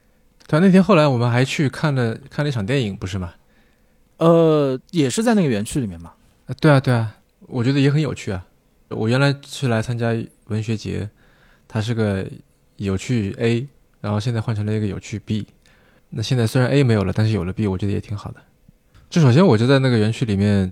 [0.48, 3.32] 对，那天后来我们还去看了看了一场电影，不是吗？
[4.18, 6.12] 呃，也是在那个园区里面嘛。
[6.60, 8.44] 对啊，对啊，我觉得也很有趣啊。
[8.88, 10.08] 我原来是来参加
[10.48, 11.08] 文学节。
[11.72, 12.22] 它是个
[12.76, 13.66] 有趣 A，
[14.02, 15.46] 然后现在换成了一个有趣 B。
[16.10, 18.40] 那现在虽然 A 没有了，但是有了 B，我觉得也挺好的。
[19.08, 20.70] 就首先我就在那个园区里面，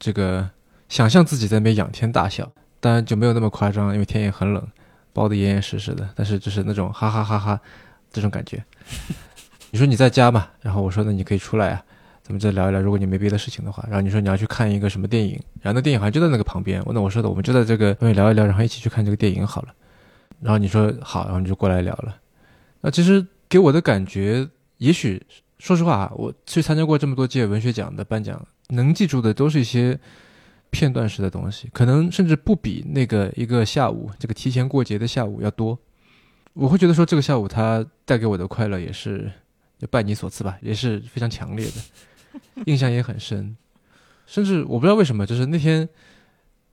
[0.00, 0.50] 这个
[0.88, 2.50] 想象自己在那边仰天大笑，
[2.80, 4.66] 当然就没有那么夸张，因为天也很冷，
[5.12, 6.10] 包得严严实实的。
[6.16, 7.60] 但是就是那种哈哈哈哈
[8.10, 8.64] 这种感觉。
[9.70, 11.84] 你说你在家嘛，然后我说那你可以出来啊，
[12.24, 12.80] 咱们再聊一聊。
[12.80, 16.82] 如果你没别的事情的话，然后你说你要去看一个什么电影，然后那电影好像就在那个旁边。
[16.88, 19.68] 那我说的，我们就在这个外面聊一聊，然后一起去看这个电影好了。
[20.42, 22.16] 然后你说好，然后你就过来聊了。
[22.80, 25.22] 那其实给我的感觉，也许
[25.58, 29.96] 说实话啊，我去参加过这么多届文学奖的颁奖，能记住的都是一些
[30.70, 35.78] 片段式的东西，可能甚至不比那个一个下午这个提前过节的下午要多。
[36.54, 39.30] 我会觉得说这个下午它带给我的快乐也是
[39.90, 41.72] 拜你所赐吧，也是非常强烈的，
[42.66, 43.56] 印象也很深。
[44.26, 45.88] 甚至我不知道为什么，就是那天。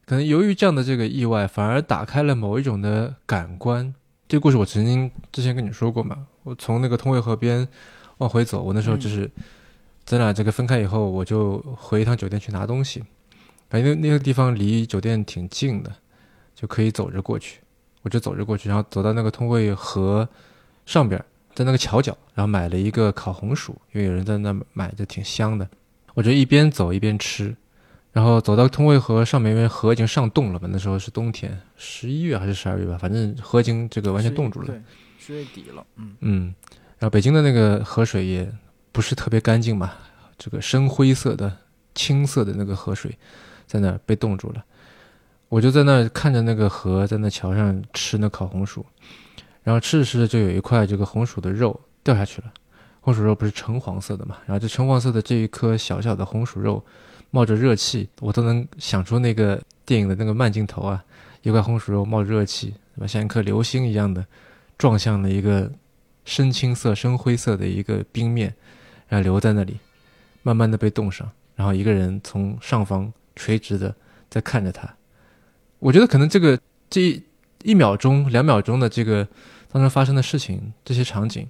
[0.10, 3.93] 可能由于这样的这个意外，反而打开了某一种的感官。
[4.28, 6.26] 这个故事我曾经之前跟你说过嘛。
[6.41, 7.67] 我从那个通惠河边
[8.17, 9.30] 往回走，我那时候就是
[10.06, 13.04] 咱俩这个分开以后，我就回一趟酒店去拿东西。
[13.69, 15.93] 反正那个地方离酒店挺近的，
[16.56, 17.60] 就可以走着过去。
[18.02, 20.28] 我就走着过去，然后走到那个通惠河
[20.88, 25.69] 上边，在那个桥角，然后买了一个烤红薯，因为有人在那买，就挺香的。
[26.15, 27.56] 我就一边走一边吃。
[28.19, 34.65] 然后走到通惠河上面，因为河已经上冻了嘛，那时候是冬天，十一月还是十二月吧，反正河已经这个完全冻住了。
[34.65, 34.82] 对，
[35.17, 35.86] 十月底了。
[35.95, 36.55] 嗯嗯。
[36.97, 38.51] 然后北京的那个河水也
[38.91, 39.93] 不是特别干净嘛，
[40.38, 41.60] 这个深灰色的、
[41.95, 43.17] 青色的那个河水，
[43.65, 44.65] 在那儿被冻住了。
[45.47, 48.86] 我就在那儿看着那个河，在那桥上吃那烤红薯，
[49.63, 52.51] 然后吃着吃着就有一块这个红薯的肉掉下去了。
[52.99, 54.36] 红薯肉不是橙黄色的嘛？
[54.45, 56.84] 然后这橙黄色的这一颗小小的红薯肉
[57.31, 61.03] 冒着热气，我都能想出那个电影的那个慢镜头啊，
[61.43, 63.07] 一块红薯肉冒着热气，对吧？
[63.07, 64.25] 像一颗流星一样的
[64.77, 65.71] 撞向了一个
[66.25, 68.53] 深青色、深灰色的一个冰面，
[69.07, 69.77] 然后留在那里，
[70.41, 73.95] 慢慢的被冻上，然后一个人从上方垂直的
[74.29, 74.91] 在看着他。
[75.79, 77.23] 我觉得可能这个这一
[77.63, 79.27] 一秒钟、两秒钟的这个
[79.71, 81.47] 当中发生的事情，这些场景。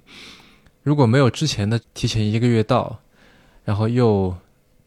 [0.82, 3.00] 如果没有之前的提前一个月到，
[3.64, 4.34] 然后又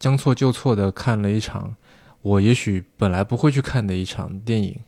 [0.04, 1.74] 将错就错的看了一场
[2.20, 4.78] 我也许本来不会去看的一场电影，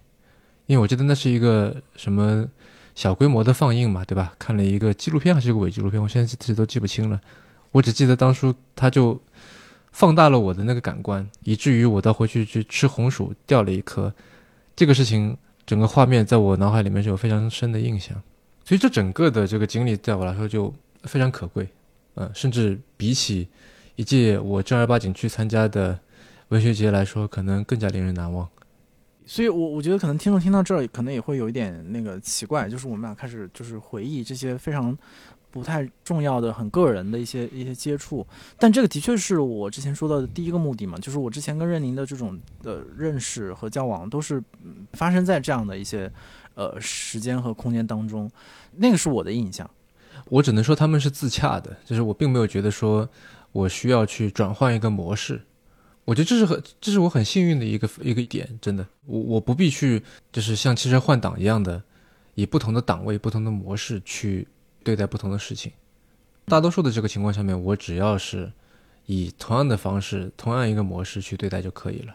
[0.66, 2.46] 因为我记得那是一个什么
[2.94, 4.34] 小规模的放映嘛，对吧？
[4.38, 7.18] 看了一个纪录片还是一个伪纪录片，我现在自己都记不清了。
[7.72, 9.18] 我只记得当初他就
[9.90, 14.12] 放大了我的那个感官，以至于我到回去去吃红薯掉了一颗，
[14.76, 18.14] 这个事情整个画面在我脑海里面是有非常深的印象。
[18.66, 20.74] 所以这整个的这个经历对我来说就。
[21.02, 21.68] 非常可贵，
[22.14, 23.46] 嗯，甚至比起
[23.96, 25.98] 一届我正儿八经去参加的
[26.48, 28.48] 文学节来说，可能更加令人难忘。
[29.24, 34.96] 所以，我我觉得可能听众听到这儿，可能也会有一点那个奇怪，就是我们俩开始就是回忆这些非常
[35.50, 38.24] 不太重要的、很个人的一些一些接触。
[38.56, 44.40] 但这个的确是我之前说到的第一个目的嘛，就是我之前跟任宁的这种的认识和交往，都是
[44.92, 46.08] 发生在这样的一些
[46.54, 48.30] 呃时间和空间当中，
[48.76, 49.68] 那个是我的印象。
[50.26, 53.08] 我只能说他们是自洽的，就是我并没有觉得说
[53.56, 55.40] 我需要去转换一个模式。
[56.04, 61.82] 我觉得这是很，这是我很幸运的一个一个点，真的，我我不必去就是像汽车换挡一样的，
[62.34, 64.46] 以不同的档位、不同的模式去
[64.84, 65.72] 对待不同的事情。
[66.44, 68.52] 大多数的这个情况下面，我只要是
[69.06, 72.14] 以同样的方式、同样一个模式去对待就可以了。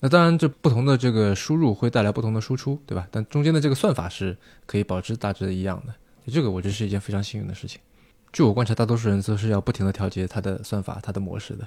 [0.00, 3.08] 那当然，这不同的这个输入会带来不同的输出，对吧？
[3.10, 5.94] 但中间的这个算法是可以保持大致的一样的。
[6.26, 7.80] 就这个我觉得是一件非常幸运的事情。
[8.36, 11.66] 据我观察，大多数人都是要不停的调节他的算法、他的模式的。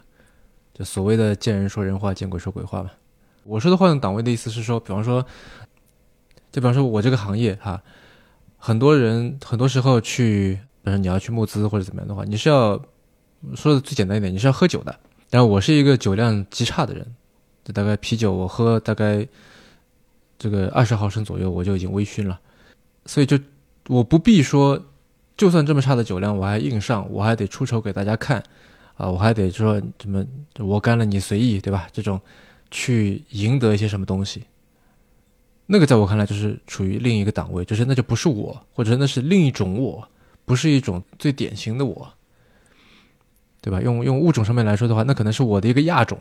[0.71, 2.91] 就所谓的见人说人话，见鬼说鬼话嘛。
[3.43, 5.25] 我说的换档位的意思是说，比方说，
[6.51, 7.81] 就比方说我这个行业哈，
[8.55, 12.79] 很多人很多时候去，比如说你要去募资或者怎么样的话，你是要
[13.55, 14.95] 说的最简单一点，你是要喝酒的。
[15.31, 17.03] 然后我是一个酒量极差的人，
[17.63, 19.27] 就大概啤酒我喝大概
[20.37, 22.39] 这个二十毫升左右，我就已经微醺了，
[23.07, 23.39] 所以就。
[23.87, 24.79] 我不必说，
[25.39, 28.43] 就算这么差的酒量，我还硬上，我还得出丑给大家看，
[28.97, 30.25] 啊，我还得说什么
[30.57, 31.87] 我干了你随意，对吧？
[31.93, 32.19] 这种
[32.69, 34.43] 去赢得一些什么东西，
[35.65, 40.05] 那个在我看来就是处于另一个档位，就是那就不是我，或者那是另一种我，
[40.43, 42.13] 不是一种最典型的我，
[43.61, 43.79] 对吧？
[43.79, 46.19] 用用物种上面来说的话，那可能是我的一个亚种，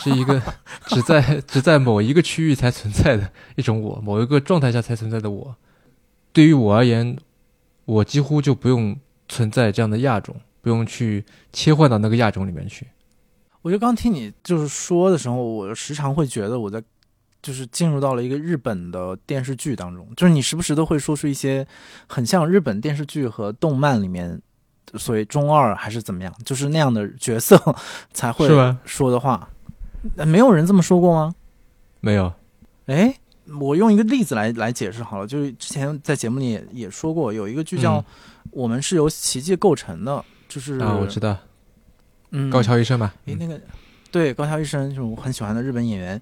[0.00, 0.40] 是一个
[0.88, 5.54] 只在只在某一个区域才存在的一种我，某一个状态下才存在的我。
[6.32, 7.18] 对于我而言，
[7.88, 8.94] 我几乎就不用
[9.30, 11.24] 存在这样的亚种，不用去
[11.54, 12.86] 切换到那个亚种里面去。
[13.62, 16.82] 我觉得刚听你就是说的时候，我时常会觉得我在
[17.40, 21.66] 就是进入到了一个日本的电视剧当中，就是你时不时都会说出一些
[22.06, 24.38] 很像日本电视剧和动漫里面
[24.96, 27.58] 所谓中二还是怎么样，就是那样的角色
[28.12, 28.46] 才会
[28.84, 29.48] 说的话。
[30.26, 31.34] 没有人这么说过吗？
[32.00, 32.34] 没有。
[32.84, 33.16] 哎。
[33.60, 37.98] 我用一个例子来来解释好了，就是之前在节目里也也说过，有一个剧叫
[38.50, 40.12] 《我们是由奇迹构成的》，
[40.48, 41.36] 就是啊，我知道，
[42.30, 43.60] 嗯，高桥医生吧，诶，那个
[44.10, 46.20] 对高桥医生就是我很喜欢的日本演员，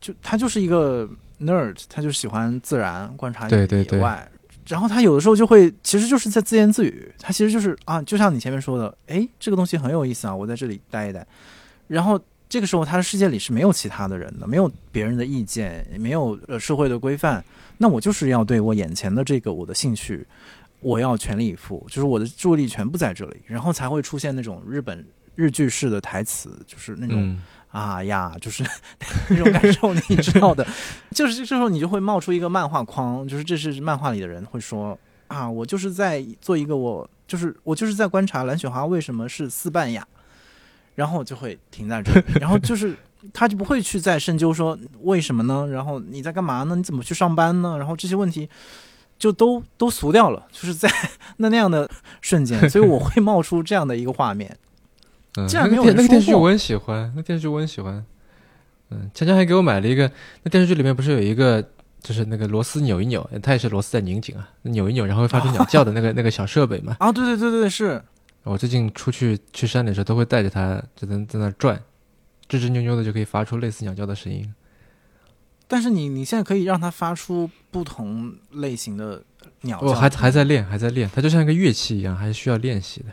[0.00, 1.08] 就他就是一个
[1.40, 4.28] nerd，他就喜欢自然观察野外，
[4.66, 11.26] 然后他有的时候就会其实就是在自言自语，他其实就是啊，就像你前面说的，哎，这个东西很有意思啊，我在这里待一待，
[11.86, 12.20] 然后。
[12.54, 17.44] 这个时候，他的世界里是没有其他的人的，没有别人的意见，也没有呃社会的规范。
[17.78, 20.24] 那我就是要对我眼前的这个我的兴趣，
[20.78, 27.36] 我要全力以赴，就是我的注意力全部在这里，然后才会出现那种日本日剧式的台词，就是那种
[27.70, 28.62] 啊呀，就是
[29.28, 30.64] 那种感受，你知道的。
[31.10, 40.06] 就是这时候你就会冒出一个漫画框，就是这是漫画里的人会说啊，我就是在做一个我，就是我就是在观察蓝雪花为什么是四半哑。
[40.94, 42.96] 然后就会停在这里，然后就是
[43.32, 45.66] 他就不会去再深究说为什么呢？
[45.68, 46.76] 然后你在干嘛呢？
[46.76, 47.76] 你怎么去上班呢？
[47.78, 48.48] 然后这些问题
[49.18, 50.88] 就都都俗掉了，就是在
[51.38, 54.56] 那那样的瞬间，所以我会冒出这样的一个画面。
[55.36, 58.04] 嗯，那个那个电视剧我很喜欢，那电视剧我很喜欢。
[58.90, 60.08] 嗯，强强还给我买了一个，
[60.42, 61.60] 那电视剧里面不是有一个，
[62.02, 66.94] 就是那个螺丝扭一扭，它也是螺丝在拧紧啊，扭一扭然后会发出鸟叫的那个 那个小设备嘛？
[67.00, 68.00] 啊，对对对对是。
[68.44, 71.82] 我最近出去去山里的时候，都会带着它，就在在那转，
[72.48, 74.54] 吱吱扭扭的，就可以发出类似鸟叫的声音。
[75.66, 79.24] 但是你你现在可以让它发出不同类型的
[79.62, 83.06] 鸟叫，我还还在练，还在练，它就像一个乐器一样，还是需要练习的。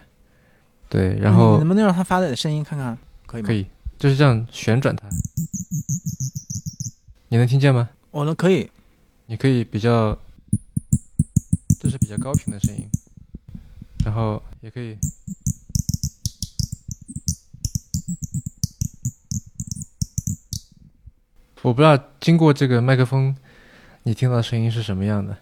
[0.89, 2.98] 对，然你后能不能让它发点声音看看？
[3.26, 3.48] 可以吗？
[3.48, 3.65] 可，以
[3.98, 5.08] 就是这样旋转它，
[7.30, 7.89] 你能听见吗？
[8.12, 8.70] 我能可以。
[9.28, 10.17] 你可以比较，
[11.80, 12.86] 这是比较高频的声音，
[14.04, 14.95] 然后也可以，
[21.63, 23.36] 我不知道经过这个麦克风，
[24.04, 25.36] 你听到的声音是什么样的？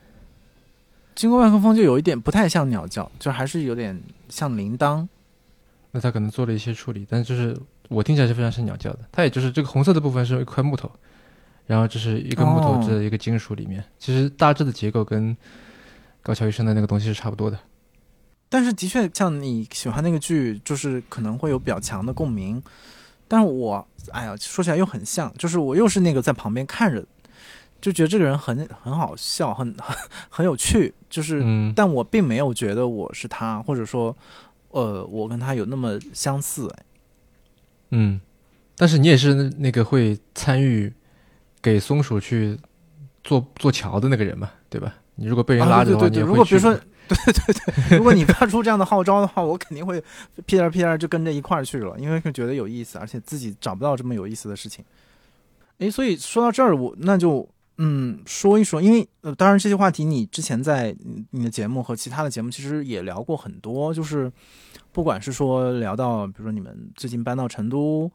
[1.16, 5.06] 经过麦克风就有一点不太像鸟叫，就还是有点像铃铛。
[5.92, 7.58] 那他可能做了一些处理，但就是
[7.90, 9.00] 我听起来是非常像鸟叫的。
[9.12, 10.90] 它也就是这个红色的部分是一块木头，
[11.66, 15.36] 然后这是一个木头哦制的一个金属里面，其实大致的结构跟
[16.22, 17.60] 高桥医生的那个东西是差不多的。
[18.50, 22.62] 但是的确，像你喜欢那个剧，就是可能会有比较强的共鸣。
[23.28, 27.06] 但是我，哎呀，说起来又很像，就是我又是那个在旁边看着，
[27.80, 29.96] 就觉得这个人很很好笑，很很
[30.32, 34.18] 很有趣，就是，嗯，但我并没有觉得我是他，或者说，
[34.70, 36.68] 呃，我跟他有那么相似。
[36.76, 36.84] 哎，
[37.92, 38.20] 嗯，
[38.76, 40.92] 但是你也是那那个会参与
[41.62, 42.58] 给松鼠去
[43.24, 44.96] 做做桥的那个人嘛，对吧？
[45.14, 46.76] 你如果被人啊拉着的话，对对对，你会如果比如说
[47.16, 47.54] 对对
[47.90, 50.00] 对， 如果你发出这样的号召的话，我肯定会
[50.46, 54.84] 屁颠儿屁颠就跟着一块儿去了，因为会觉得有意思，而且自己找不到这么有意思的事情。
[55.80, 60.96] 诶，所以说到这儿，我那就嗯说一说，因为呃，当然这些话题你之前在
[61.32, 64.32] 你的节目和其他的节目其实也聊过很多，就是
[64.92, 68.12] 不管是说聊到，比如说你们最近搬到成都。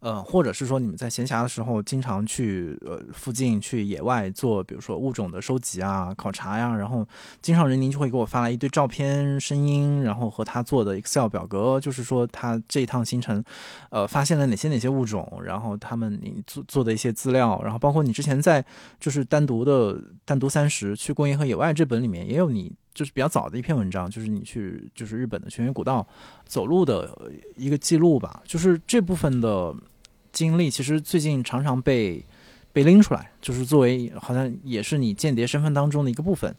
[0.00, 7.06] 呃，或者是说你们在闲暇的时候经常去呃附近去野外做，比如说物种的收集啊、考察呀，然后
[7.42, 13.42] 经常人宁就会给我发来一堆照片、声音，然后和他做的 Excel 表格，就是说他这一趟行程，
[13.90, 18.64] 呃，发现了哪些哪些物种，然后他们你做做的一些资料，然后包括你之前在
[19.00, 26.04] 就是单独的单独三十去公园和野外这本里面也有你就是比较早的一篇文章，就是你去就是日本的全员古道
[26.46, 27.16] 走路的
[27.54, 29.72] 一个记录吧，就是这部分的
[30.32, 32.20] 经历，其实最近常常被
[32.72, 36.52] 被拎出来，就是作为好像也是你间谍身份当中的一个部分，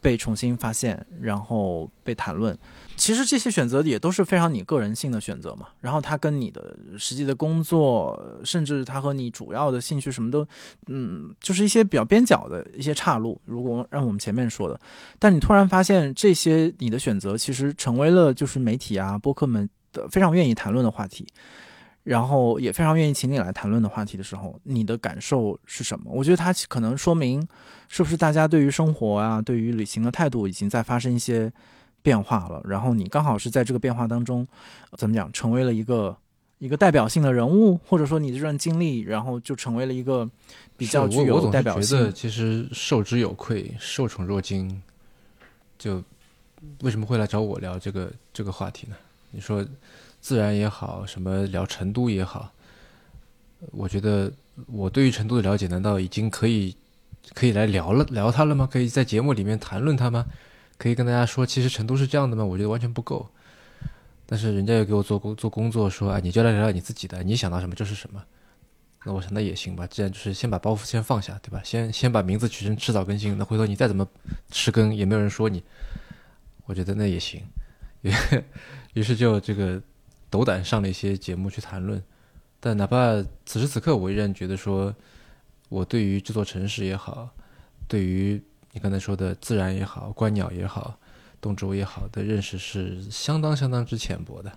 [0.00, 2.56] 被重新发现，然后被谈论。
[2.96, 10.46] 其实这些选择也都是非常你个人性的选择嘛，然后它跟你的实际的工作，甚至它和你主要的兴趣什么都，
[10.88, 13.40] 嗯，就是一些比较边角的一些岔路。
[13.44, 14.78] 如果让我们前面说的，
[15.18, 21.26] 但你突然发现这些你的选择其实成为了就是媒体啊、播客们的非常愿意谈论的话题。
[22.02, 26.10] 然后也非常愿意请你来谈论的话题的时候，你的感受是什么？
[26.10, 27.46] 我觉得它可能说明，
[27.92, 31.52] 是不是大家对于生活啊、对于旅行的态度已经在发生一些
[32.02, 32.62] 变化了。
[32.64, 34.46] 然后你刚好是在这个变化当中，
[34.96, 36.16] 怎么讲，成为了一个
[36.60, 40.30] 一个代表性的人物，或者说你这段经历，然后就成为了一个
[40.76, 42.12] 比较具有代表性是觉得。
[42.12, 44.80] 其实受之有愧，受宠若惊。
[45.76, 46.00] 就
[46.82, 48.94] 为什么会来找我聊这个这个话题呢？
[49.32, 49.66] 你说
[50.20, 52.52] 自然也好，什么聊成都也好，
[53.72, 54.30] 我觉得
[54.66, 56.76] 我对于成都的了解，难道已经可以
[57.34, 58.68] 可以来聊了聊他了吗？
[58.70, 60.26] 可以在节目里面谈论他吗？
[60.76, 62.44] 可以跟大家说，其实成都是这样的吗？
[62.44, 63.28] 我觉得完全不够。
[64.26, 68.22] 但是人家又给我做工做工作，说啊，你就来聊聊你自己的，你想到什么就是什么。
[69.04, 71.60] 那我想那也行吧，既然就是先把包袱先放下，对吧？
[71.64, 74.06] 先先把名字取成迟早更新，那回头你再怎么
[74.50, 75.62] 迟更，也没有人说你。
[76.66, 77.42] 我觉得那也行，
[78.02, 78.12] 于
[78.94, 79.82] 于是就这个
[80.28, 82.00] 斗胆上了一些节目去谈论。
[82.60, 84.94] 但哪怕此时此刻，我依然觉得说，
[85.70, 87.30] 我对于这座城市也好，
[87.88, 90.98] 对于你刚才说的自然也好，观鸟也好，
[91.40, 94.52] 动植物也好的认识是相当相当之浅薄的。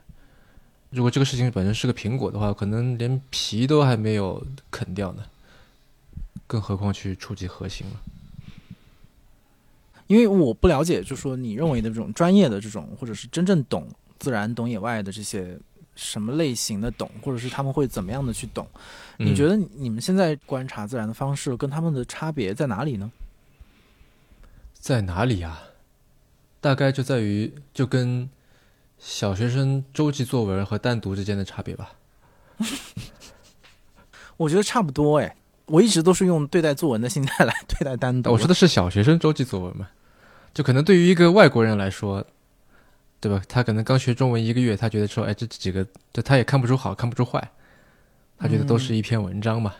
[0.90, 5.24] 如果这个事情本身是个苹果的话，可能连皮都还没有啃掉呢，
[6.48, 8.02] 更何况去触及核心了。
[10.08, 13.88] 因为我不了解，就说你认为的这种专业的这种，或者是真正懂
[14.20, 15.58] 自然、懂野外的这些
[15.96, 18.68] 什么类型的懂，或者是他们会怎么样的去懂？
[19.18, 23.12] 你觉得得你们现在观察自然的方式跟他们的差别在哪里呢？
[24.74, 25.64] 在哪里啊？
[26.60, 28.30] 大概就在于就跟
[28.98, 31.92] 小学生周记作文和单独之间的差别吧。
[34.38, 35.36] 我觉得差不多哎，
[35.66, 38.32] 我一直都是用对待作文的心态来对待单独。
[38.32, 39.90] 我说的是小学生周记作文嘛，
[40.54, 42.26] 就可能对于一个外国人来说，
[43.24, 43.42] 对吧？
[43.48, 47.42] 他可能刚学中文一个月，他觉得说，哎，这几个，就他也看不出好，看不出坏，
[48.38, 49.74] 他觉得都是一篇文章嘛，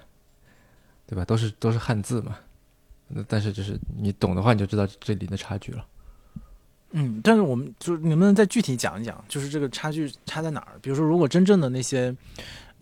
[1.06, 1.26] 对吧？
[1.26, 2.38] 都是都是汉字嘛。
[3.10, 5.86] 那但是就是你懂的话，你就知道这里的差距了。
[6.92, 10.80] 嗯，但是我们就是能不能再具体讲一讲，就是这个差距差在哪儿？
[10.82, 12.16] 比如说，如果真正的那些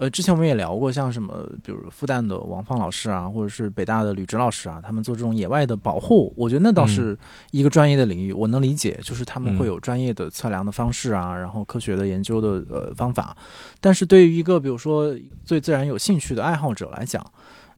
[0.02, 7.16] 呃，之前我们也聊过，像什么，比如复旦的王放老师啊，或者是北大的吕植老师啊，他们做这种野外的保护，我觉得那倒是
[7.52, 13.38] 一个专业的领域，我能理解，就是他们会有专业的测量的方式啊，然后科学的研究的呃方法。
[13.80, 17.24] 但是对于一个比如说对自然有兴趣的爱好者来讲，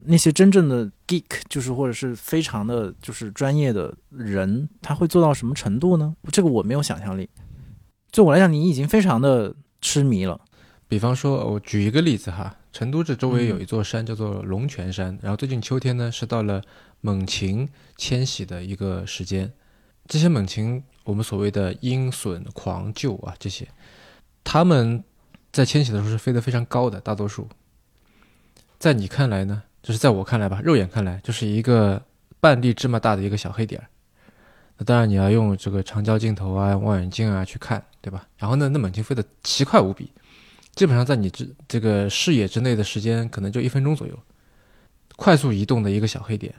[0.06, 6.16] 那些真正的 geek，就是或者是非常的就是专业的人，他会做到什么程度呢？
[6.32, 7.28] 这个我没有想象力。
[8.10, 10.40] 对我来讲，你已经非常的痴迷了。
[10.86, 16.62] 比方说，我举一个例子哈，成都这周围有一座山叫做龙泉山，然后最近秋天呢是到了
[17.00, 19.52] 猛禽迁徙的一个时间，
[20.06, 23.66] 这些猛禽我们所谓的鹰隼狂鹫啊这些，
[24.44, 25.02] 它们
[25.50, 27.48] 在迁徙的时候是飞得非常高的，大多数，
[28.78, 32.00] 在你看来呢，就是在我看来吧，肉眼看来就是一个
[32.40, 33.88] 半粒芝麻大的一个小黑点儿，
[34.76, 38.28] 那当然你要用这个长焦镜头啊、望远镜啊去看，对吧？
[38.36, 40.12] 然后呢，那猛禽飞得奇快无比。
[40.74, 44.18] 基本上在你这这个视野之内的时间可能就一分钟左右，
[45.14, 46.52] 快速移动的一个小黑点，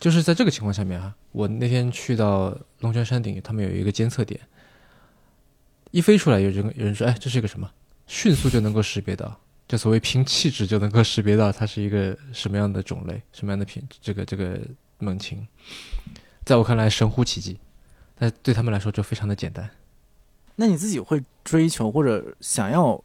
[0.00, 4.40] 就是在这个情况下面啊，我那天去到龙泉山顶，他们有一个监测点，
[5.92, 7.70] 一飞出来，有人有人说，哎，这是一个什么？
[8.08, 14.60] 迅速就能够识别到，就所谓凭气质就能够识别到它是一个什么样的种类，什么样的品，这个这个
[14.98, 15.46] 猛禽，
[16.44, 17.60] 在我看来神乎其技，
[18.18, 19.70] 但对他们来说就非常的简单。
[20.56, 23.00] 那你自己会追求或者想要？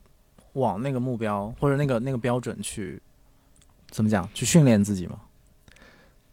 [0.57, 3.01] 往那个目标或者那个那个标准去，
[3.89, 4.27] 怎么讲？
[4.33, 5.19] 去训练自己吗？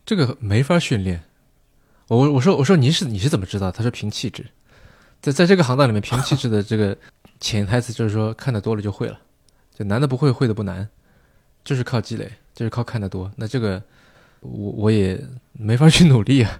[0.06, 1.22] 这个没法训练。
[2.08, 3.70] 我我说我说你是你是怎么知道？
[3.70, 4.46] 他说凭气质，
[5.20, 6.96] 在在这个行当里面，凭气质的这个
[7.40, 9.18] 潜台词就是说看的多了就会了，
[9.74, 10.88] 就难的不会，会的不难，
[11.64, 13.30] 就是靠积累，就是靠看的多。
[13.36, 13.82] 那这个
[14.40, 15.22] 我我也
[15.52, 16.58] 没法去努力啊，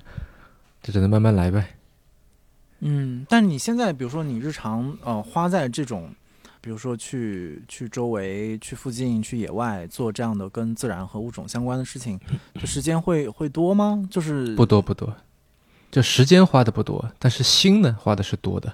[0.82, 1.76] 就只能慢慢来呗。
[2.80, 6.14] 嗯，但你现在比如说你日常呃花在这种。
[6.64, 12.18] 比如说去去周围、去附近、去野外做这样的跟自然和物种相关的事情，
[12.54, 14.02] 这时间会会多吗？
[14.10, 15.14] 就是不多不多，
[15.90, 18.72] 就时间花的不多，但是心呢花的是多的。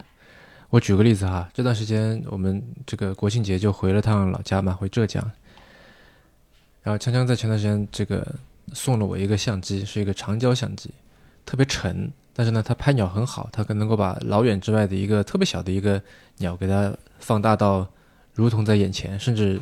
[0.68, 5.20] 我举个例子哈，这段时间我们这个国庆节就回了趟老家嘛，回浙江。
[6.84, 8.24] 然后锵锵在前段时间这个
[8.72, 10.92] 送了我一个相机，是一个长焦相机，
[11.44, 16.00] 特别沉，但是呢它拍鸟很好，它可能够把老远之外的一个特别小的一个
[16.36, 16.94] 鸟给它。
[17.20, 17.88] 放大到
[18.32, 19.60] 如同在眼前，甚至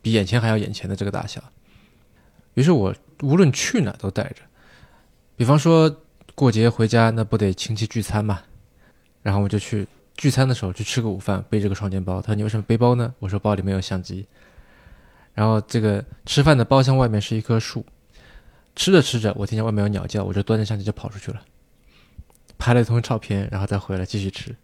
[0.00, 1.42] 比眼前还要眼前的这个大小。
[2.54, 4.36] 于是我无论去哪都带着。
[5.36, 5.94] 比方说
[6.34, 8.40] 过节回家，那不得亲戚聚餐嘛？
[9.22, 12.22] 然后我就去聚餐的时候去吃个午饭，背这个双肩包。
[12.22, 13.14] 他说你为什么背包呢？
[13.18, 14.26] 我说包里面有相机。
[15.34, 17.84] 然后这个吃饭的包厢外面是一棵树，
[18.74, 21.42] 吃着吃着，我听见外面有鸟叫，我就端着相机就跑出去了，
[22.56, 24.56] 拍了一通照片，然后再回来继续吃。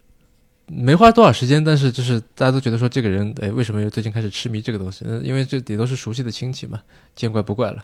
[0.67, 5.03] 没花多少时间，但是就是大家都觉得说这个人，哎，为什么又最近开始痴迷这个东西？
[5.21, 6.81] 因为这也都是熟悉的亲戚嘛，
[7.15, 7.83] 见怪不怪了。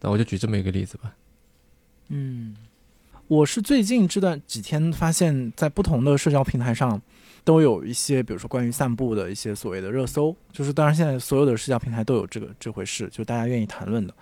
[0.00, 1.14] 那我就举这么一个例子吧。
[2.08, 2.54] 嗯，
[3.28, 7.00] 我是最近这段几天发现，在不同的社交平台上，
[7.42, 10.36] 都有一些，比如说关于散步的一些所谓的热搜。
[10.52, 14.14] 就是当然，现在所有的社交平台都有这个这回事，就大家愿意谈论的，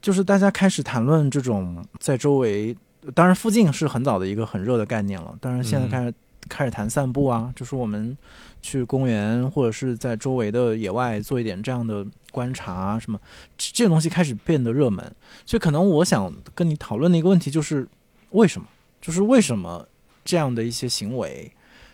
[0.00, 2.74] 就是大家开始谈论这种在周围，
[3.14, 5.36] 当然附近是很早的一个很热的概念了。
[5.40, 6.14] 当然现在开始。
[6.48, 8.16] 开始谈散步啊，就是我们
[8.62, 13.20] 去公园或者是在周围的野外做一点这样的观察什么，
[13.56, 15.04] 这个东西开始变得热门。
[15.46, 17.86] 所以可能我想跟你讨论的一个问题就是
[18.30, 18.66] 为什么？
[19.00, 19.86] 就是为什么
[20.24, 21.52] 这样的一些行为，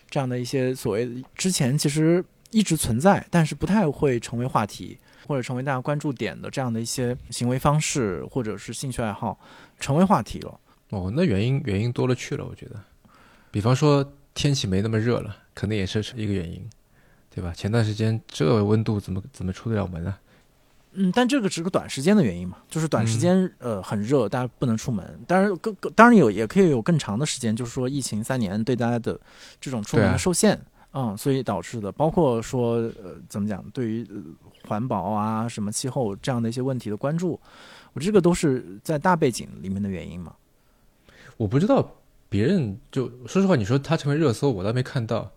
[0.09, 4.97] 这样的一些所谓之前其实一直存在，但是不太会成为话题
[5.27, 9.37] 或者成为大家关注点的这样的一些行为方式或者是兴趣爱好
[9.79, 10.59] 成为话题了？
[10.89, 12.79] 哦，那原因原因多了去了，我觉得，
[13.51, 14.09] 比方说。
[14.33, 16.67] 天气没那么热了，可能也是一个原因，
[17.33, 17.53] 对吧？
[17.53, 20.19] 前段时间这温度怎么怎么出得了门啊？
[20.93, 25.19] 嗯，但这个只是个短时间的原因嘛，就是短时间呃很热，大家不能出门。
[25.25, 29.17] 当然更当然有也可以有更长的时间，就是说疫情三年对大家的
[29.61, 30.59] 这种出门的受限，
[30.93, 31.89] 嗯，所以导致的。
[31.91, 32.73] 包括说
[33.03, 34.05] 呃怎么讲，对于
[34.67, 37.39] 环保啊、什么气候这样的一些问题的关注，
[37.93, 40.35] 我这个都是在大背景里面的原因嘛。
[41.37, 41.89] 我不知道。
[42.31, 45.29] 别人就说实话，你说他成为热搜，我倒没看到。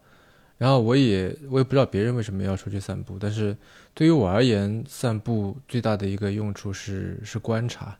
[0.57, 3.18] 然后我也我也不知道别人为什么要出去散步。
[3.18, 3.57] 但是
[3.92, 7.99] 对于我而言，散步最大的一个用处是是观察。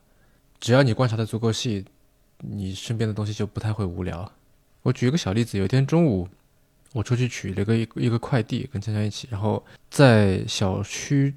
[0.61, 1.83] 只要你观察的足够细，
[2.37, 4.31] 你身边的东西就不太会无聊。
[4.81, 6.25] 我举一个小例子，有一天中午，
[6.93, 11.35] 我出去取了个一一个快递，跟江江一起，然后在小区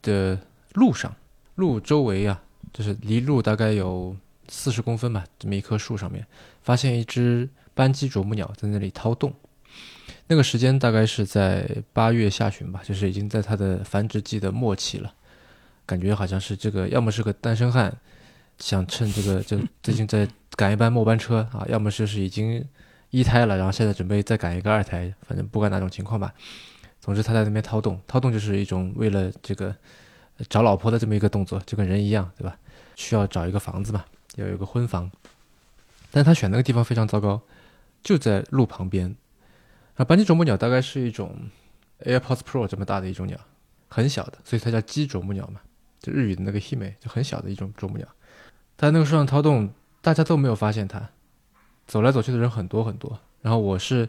[0.00, 0.38] 的
[0.74, 1.12] 路上，
[1.56, 2.40] 路周围啊，
[2.72, 4.16] 就是离路大概有。
[4.52, 6.26] 四十公分吧，这么一棵树上面，
[6.62, 9.32] 发现一只斑鸡啄木鸟在那里掏洞。
[10.26, 15.12] 那个时间大概是在八月下旬吧，就是已经在它的繁殖季的末期了，
[15.84, 17.92] 感觉好像是这个要么是个单身汉，
[18.58, 22.64] 想趁这个就 最近在赶一班末班车啊，要么就是已经
[23.10, 26.32] 一胎了，然后现在准备再赶一个二胎，反正不管哪种情况吧。
[27.00, 29.74] 总之他在那边掏洞，掏洞就是一种为了这个
[30.48, 32.56] 找老婆的这么一个动作，就跟人一样，对吧？
[32.94, 34.04] 需要找一个房子嘛，
[34.36, 35.10] 要有个婚房。
[36.10, 37.40] 但他选那个地方非常糟糕，
[38.02, 39.14] 就在路旁边。
[39.96, 41.36] 啊，斑鸡啄木鸟大概是一种
[42.04, 43.38] AirPods Pro 这么大的一种鸟，
[43.88, 45.60] 很小的，所以它叫鸡啄木鸟嘛，
[46.00, 48.06] 就日语的那个 hime，就很小的一种啄木鸟。
[48.76, 49.68] 它那个树上掏洞，
[50.00, 51.10] 大家都没有发现它，
[51.86, 53.18] 走来走去的人很多很多。
[53.42, 54.08] 然后我是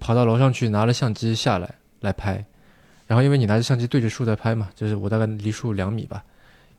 [0.00, 2.44] 跑到楼上去拿了相机下来来拍，
[3.06, 6.24] 然后因为你拿着相机对着树在拍嘛，就是我大概离树两米吧，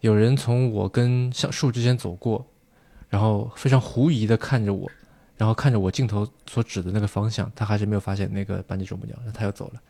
[0.02, 2.44] 有人从我跟像树之间走过，
[3.10, 4.90] 然后非常狐疑的看着我。
[5.38, 9.82] 然后看着我镜头所指的那个方向，他还是没有发现那个斑鸡啄木鸟，他又走了。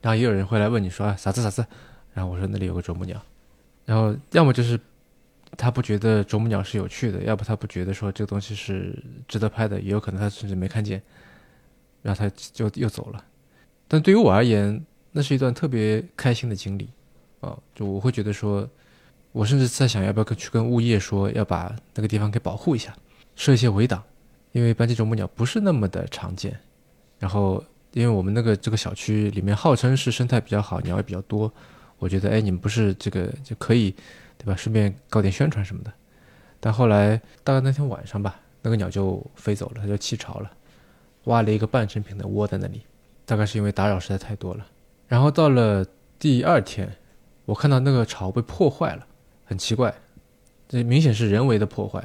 [0.00, 1.66] 然后也有人会来问你说啊，啥子啥子？
[2.14, 3.20] 然后我说那里有个啄木鸟。
[3.84, 4.78] 然后要么就是
[5.56, 11.02] 他不觉得啄木鸟是有趣的，要不他不觉得说这个东西是值得拍的，也有可能他甚至没看见，
[12.02, 13.24] 然后他就又走了。
[13.88, 14.80] 但对于我而言，
[15.10, 16.88] 那是一段特别开心的经历
[17.40, 17.58] 啊！
[17.74, 18.68] 就我会觉得说，
[19.32, 22.94] 我甚至在想要不要跟去跟物业说，要把那个地方给保护一下，
[23.36, 24.02] 设一些围挡。
[24.52, 26.58] 因为斑鸡啄木鸟不是那么的常见，
[27.20, 31.52] 然后因为我们那个这个小区里面号称是生态比较好，鸟也比较多，
[31.98, 33.94] 我觉得哎，你们不是这个就可以，
[34.36, 34.56] 对吧？
[34.56, 35.92] 顺便搞点宣传什么的。
[36.58, 40.50] 但后来大概那天晚上吧，那个鸟就飞走了，它就弃巢了，
[41.26, 42.82] 挖了一个半成品的窝在那里，
[43.24, 44.66] 大概是因为打扰实在太多了。
[45.06, 45.86] 然后到了
[46.18, 46.92] 第二天，
[47.44, 49.06] 我看到那个巢被破坏了，
[49.50, 49.92] 很奇怪，
[50.68, 51.98] 这明显是人为的破坏。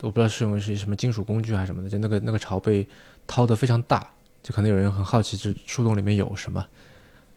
[0.00, 2.84] 我不知道是因为是什么金属工具还是什么的，就那个那个巢被
[3.24, 4.10] 掏得非常大，
[4.42, 6.66] 就可能有人很好奇这树洞里面有什么，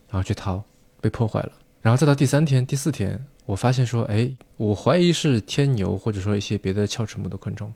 [0.09, 0.63] 然后去掏，
[0.99, 1.51] 被破坏了。
[1.79, 7.71] 然后再到第三天、第四天，我发现说，哎，我怀疑是天牛或者说一些别的鞘翅目的昆虫，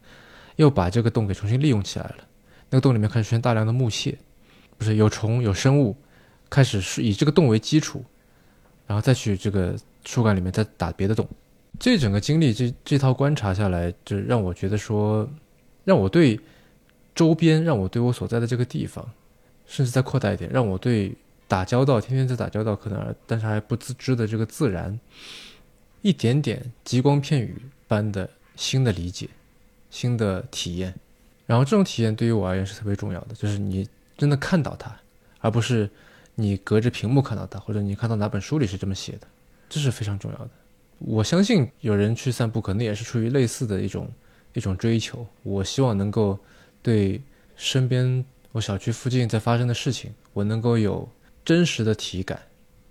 [0.55, 2.15] 又把这个洞给重新利用起来了。
[2.71, 4.17] 那个洞里面开始出现大量的木屑，
[4.75, 5.95] 不是有虫有生物，
[6.49, 8.03] 开始是以这个洞为基础，
[8.87, 11.27] 然后再去这个树干里面再打别的洞。
[11.79, 15.29] 这整个经历，这这套观察下来，就让我觉得说，
[15.83, 16.39] 让我对
[17.13, 19.09] 周边，让我对我所在的这个地方，
[19.65, 21.15] 甚至再扩大一点，让我对
[21.47, 24.99] 打交道，天天在打交道，可能但是还不自知的这个自然，
[26.01, 27.55] 一点点极光片语
[27.87, 29.29] 般的新的理解，
[29.89, 30.93] 新的体验。
[31.45, 34.95] 然后这种体验对于我而言是特别重要的，就是你真的看到它，
[35.39, 35.89] 而不是
[36.33, 39.27] 你隔着屏幕看到它，或者你看到哪本书里是这么写的，
[39.69, 40.49] 这是非常重要的。
[40.99, 44.09] 我相信有人去散步，可能也是出于类似的一种
[44.53, 45.25] 一种追求。
[45.43, 46.39] 我希望能够
[46.81, 47.21] 对
[47.55, 51.07] 身边我小区附近在发生的事情，我能够有
[51.43, 52.39] 真实的体感。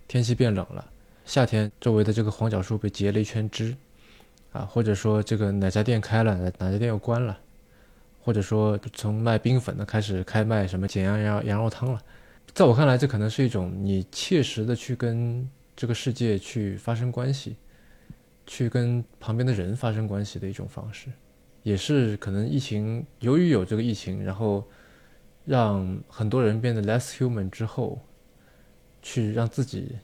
[0.06, 0.84] 天气变冷了，
[1.24, 3.74] 夏天周围的这个黄角树被结了一圈枝，
[4.52, 7.36] 啊，或者说这个哪家店开了，哪哪家店又关了，
[8.22, 12.00] 或者说从卖冰粉的开始开卖什么简阳羊羊肉汤了。
[12.52, 17.56] 在我看来，这可能是一种你切实的去跟这个世界去发生关系。
[18.46, 21.08] 去跟旁边的人发生关系的一种方式，
[21.62, 24.64] 也是可能疫情由于有这个疫情，然后
[25.44, 28.00] 让很多人变得 less human 之后，
[29.02, 29.96] 去让自己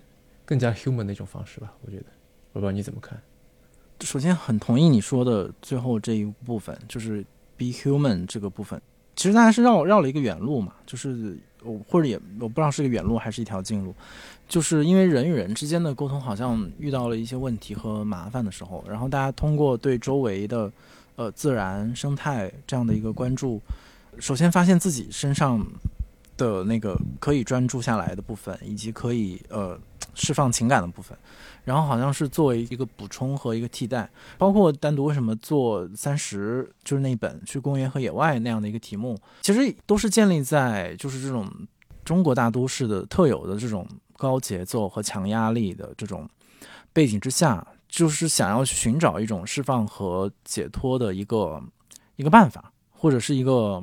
[0.44, 1.72] 更加 human 的一种方式吧。
[1.82, 2.06] 我觉得，
[2.52, 3.20] 我不知道你怎么看。
[4.02, 7.22] 首先，很同意你说的最后这一部分，就是
[7.56, 8.80] be human 这个部分。
[9.14, 13.94] 其实大家是绕绕了一个远路嘛，就是我或者也我不知道是个远路还是一条近路。
[14.50, 20.70] 就是因为人与人之间的沟通好像遇到了一些问题和麻烦的时候，然后大家通过对周围的，
[21.14, 23.62] 呃自然生态这样的一个关注，
[24.18, 25.64] 首先发现自己身上
[26.36, 29.78] 的那个可以专注下来的部分，以及可以呃
[30.16, 31.16] 释放情感的部分，
[31.64, 41.48] 然后好像是作为一个补充和一个替代，包括单独为什么做三十就是那本去公园和野外那样的一个题目，其实都是建立在就是这种
[42.04, 43.86] 中国大都市的特有的这种。
[44.20, 46.28] 高节奏和强压力的这种
[46.92, 51.58] 背景之下，就是想要去寻找一种释放和解脱的一个
[52.16, 53.82] 一个办法，或者是一个，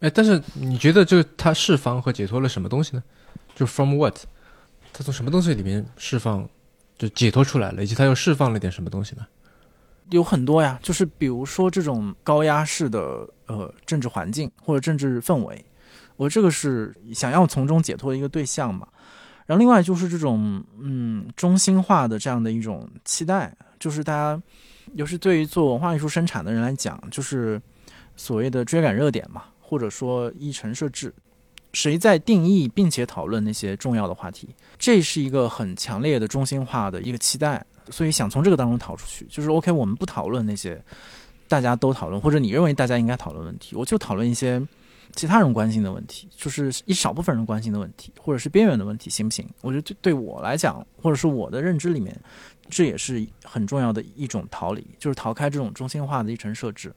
[0.00, 3.02] 哎，但是你觉得，就他释放和解脱了什么东西呢？
[3.54, 4.16] 就 from what？
[4.92, 6.48] 他从什么东西里面释放，
[6.96, 9.24] 就解脱出来了，以及他又释放了点什么东西呢？
[10.10, 15.64] 有很多呀，就是比如说这种高压式的呃政治环境或者政治氛围，
[16.16, 18.88] 我这个是想要从中解脱的一个对象嘛。
[19.48, 24.42] 然后另外就是这种嗯中心化的这样的一种期待，就是大家，
[24.92, 27.58] 尤其对于做文化艺术生产的人来讲，就是
[28.14, 31.14] 所谓的追赶热点嘛，或者说议程设置，
[31.72, 34.54] 谁在定义并且讨论那些重要的话题？
[34.78, 40.78] 这是一个很强烈的中心化的一个期待，所以想从这个当中逃出去，就是 OK，我们不讨论那些
[41.48, 44.62] 大家都讨论或者你认为大家应该讨论问题，我就讨论一些
[45.18, 49.44] 其他人关心的问题，就是一少部分人关心的问题，或者是边缘的问题，行不行？
[49.62, 52.16] 我觉得对对我来讲，或者是我的认知里面，
[52.70, 56.94] 这也是很重要的一种逃离，就是逃开这种中心化的一层设置。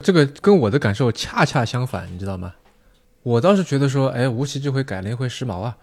[0.00, 2.54] 这个跟我的感受恰恰相反，你知道吗？
[3.22, 5.76] 我倒是觉得说，哎，无锡这回改了一回时髦啊！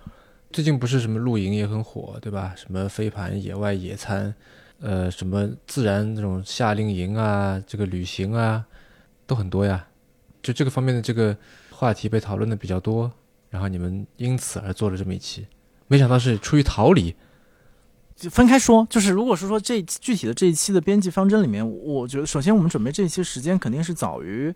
[0.51, 2.55] 最近不是什么露营也很火，对吧？
[2.57, 4.33] 什么飞盘、野外野餐，
[4.79, 8.65] 呃，什么自然那种夏令营啊，这个旅行啊，
[9.27, 9.85] 都很多呀。
[10.41, 11.37] 就这个方面的这个
[11.79, 13.09] 话题被讨论的比较多，
[13.49, 15.47] 然后你们因此而做了这么一期，
[15.87, 17.15] 没想到是出于逃离。
[18.17, 24.53] 就分开说，就是如果是说这具体的这一期的编辑方针里面，我觉得首先我们准备这一期时间肯定是早于。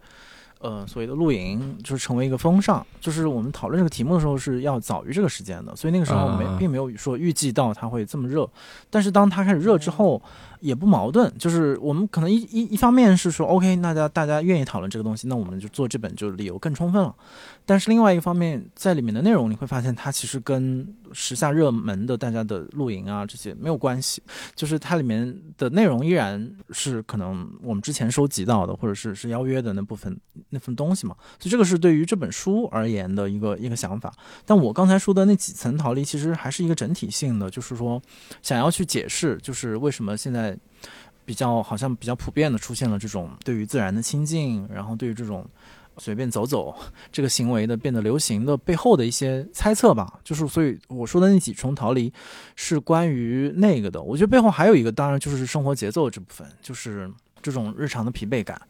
[0.64, 8.50] 呃，所谓的露营就是成为一个风尚，就是我们讨论这个题目的时候是要早于这个时间的，所以那个时候没并没有说预计到它会这么热，
[8.90, 10.22] 但是当它开始热之后。
[10.64, 17.14] 也不矛盾，就是我们可能一一一方面是说，OK，大家大家愿意讨论这个东西，那我们就做这本就理由更充分了。
[17.66, 24.22] 但是另外一方面，在里面的内容你会发现，它其实跟时下热门的大家的露营啊这些没有关系，
[24.56, 31.16] 就是它里面的内容依然是可能我们之前收集到的，或者是是邀约的那部分那份东西嘛。
[31.40, 34.14] 所以这个是对于这本书而言的一个一个想法。
[34.46, 38.02] 但我刚才说的那几层逃离，其实还是一个整体性的，就是说
[38.42, 40.58] 想要去解释，就是为什么现在。
[41.26, 45.50] 比较好像比较普遍的出现了这种对于自然的亲近，然后对于这种
[45.98, 46.76] 随便走走
[47.12, 50.20] 这个行为的变得流行的背后的一些猜测吧。
[50.24, 52.12] 就是所以我说的那几重逃离
[52.56, 54.02] 是关于那个的。
[54.02, 58.62] 我觉得背后还有一个，当然就是生活节奏这部分，就是这种日常的疲惫感，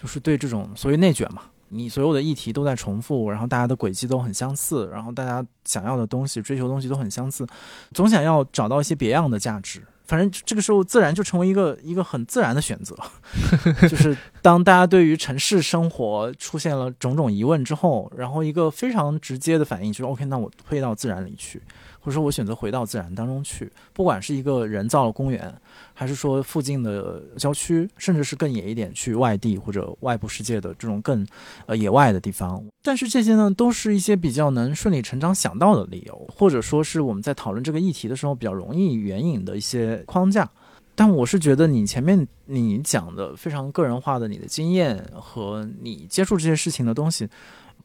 [0.00, 7.46] 就是对这种所谓内卷嘛，你所有的议题都在重复，然后大家的轨迹都很相似，然后大家想要的东西、追求东西都很相似，
[7.92, 9.82] 总想要找到一些别样的价值。
[10.06, 12.96] 反正这个时候自然就成为一个一个很自然的选择，
[13.88, 21.60] 就是当大家对于城市生活出现了种种疑问之后，然后一个非常直接的反应就是 OK，那我退到自然里去。
[22.06, 25.52] 或者说我选择回到自然当中去，不管是一个人造的公园，
[25.92, 31.26] 还是说附近的郊区，甚至是更野一点去外地或者外部世界的这种更
[31.66, 32.64] 呃野外的地方。
[32.80, 40.48] 但是这些呢，都是一些比较能顺理成章想到的理由，或者说是我们在讨论这个议题的时候比较容易援引的一些框架。
[40.94, 47.28] 但我是觉得你前面你讲的非常个人化的你的经验和你接触这些事情的东西。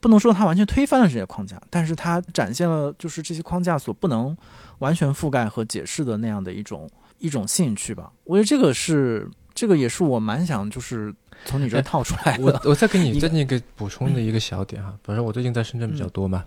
[0.02, 4.36] 不能说它完全推翻了这些框架，但是它展现了就是这些框架所不能
[4.80, 8.10] 完全覆盖和解释的那样的一种一种兴趣吧。
[8.24, 12.44] 我觉得这个是这个也是我蛮想就是从你这套出来的。
[12.44, 16.42] 我我再给你再那个补充的一个小点哈，反正我最近在深圳比较多嘛。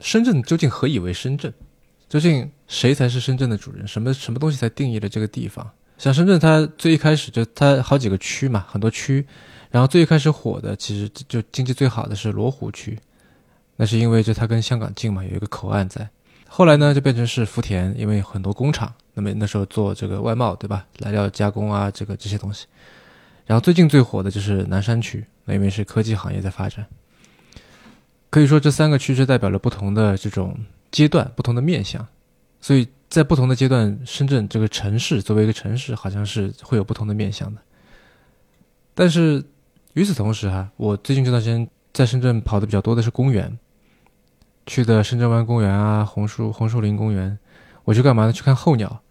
[0.00, 1.54] 深圳究竟何以为深圳？
[2.08, 3.86] 究竟谁才是深圳的主人？
[3.86, 5.70] 什么什么东西才定义了这个地方？
[5.98, 9.24] 像深圳，它最一开始就它好几个区嘛，很多区。
[9.74, 12.96] 然后最开始火的，其实就经济最好的是罗湖区，
[13.74, 16.08] 那是因为就它跟香港近嘛，有一个口岸在。
[16.46, 20.86] 后来呢，就变成是福田，因为很多工厂，那么那时候做这个外贸，对吧？
[20.98, 22.66] 来料加工啊，这个这些东西。
[23.46, 26.86] 然后最近最火的就是南山区，那因为是科技行业在发展。
[28.30, 30.56] 可以说这三个区是代表了不同的这种
[30.92, 32.06] 阶段、不同的面相，
[32.60, 37.60] 所以在不同的阶段，深圳这个城市作为一个城市，好像是会有不同的面相的。
[38.94, 39.44] 但是。
[39.94, 43.56] 与此同时，哈，我最近这段时间在深圳跑的比较多的是公园，
[44.66, 47.38] 去的深圳湾公园啊，红树红树林公园。
[47.84, 48.32] 我去干嘛呢？
[48.32, 49.02] 去看候鸟，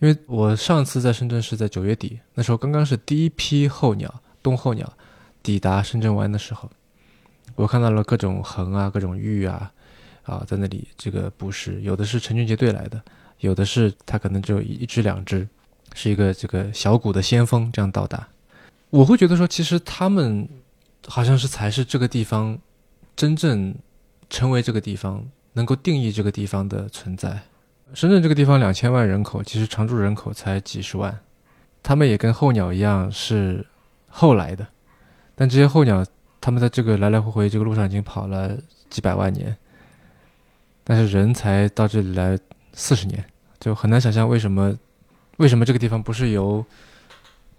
[0.00, 4.12] 因为我上次在深圳是在九月底，那时候刚刚是第一批候鸟
[4.42, 4.92] 冬候鸟
[5.42, 6.68] 抵达深圳湾的时候，
[7.54, 9.72] 我看到了各种鸻啊，各种鹬啊，
[10.24, 13.00] 啊，在那里这个捕食，有的是成群结队来的，
[13.38, 15.48] 有的是它可能只有一只两只，
[15.94, 18.28] 是一个这个小股的先锋这样到达。
[18.90, 20.48] 我会觉得说，其实他们
[21.06, 22.58] 好像是才是这个地方
[23.14, 23.74] 真正
[24.30, 25.22] 成为这个地方
[25.52, 27.42] 能够定义这个地方的存在。
[27.92, 31.18] 深圳这个地方两千万人口，其实常住人口才几十万，
[31.82, 33.66] 他们也跟候鸟一样是
[34.08, 34.66] 后来的。
[35.34, 36.02] 但这些候鸟，
[36.40, 38.56] 他们在这个来来回回这个路上已经跑了
[38.88, 39.54] 几百万年，
[40.82, 42.38] 但是人才到这里来
[42.72, 43.22] 四十年，
[43.60, 44.74] 就很难想象为什么
[45.36, 46.64] 为什么这个地方不是由。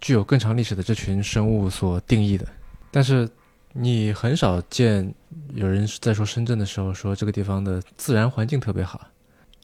[0.00, 2.46] 具有更长历史的这群生物所定义的，
[2.90, 3.28] 但是
[3.72, 5.14] 你很少见
[5.54, 9.06] 有人在说深圳的时候说这个地方的自然环境特别好。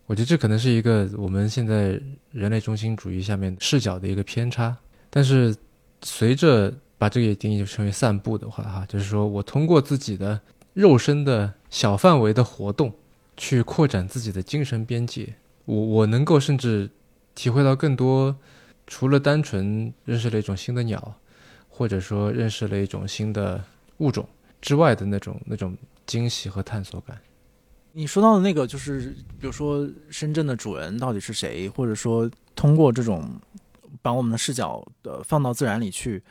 [0.07, 4.77] 我觉得这可能是一个我们现在人类中心主义下面视角的一个偏差。
[5.11, 5.53] 但是
[6.03, 10.41] 随着把这个定义成为散步的话，哈，就是说我通过自己的
[10.75, 12.93] 肉身的小范围的活动，
[13.37, 15.35] 去扩展自己的精神边界。
[15.65, 16.89] 我我能够甚至
[17.35, 18.37] 体会到更多，
[18.87, 21.15] 除了单纯认识了一种新的鸟，
[21.69, 23.63] 或者说认识了一种新的
[23.99, 24.27] 物种
[24.61, 25.77] 之外的那种那种
[26.07, 27.19] 惊喜和探索感。
[27.93, 33.41] 你说到的那个，就是比如说深圳的主人到底是谁，或者说通过这种
[34.03, 36.23] 把我们的视角呃放到自然里去。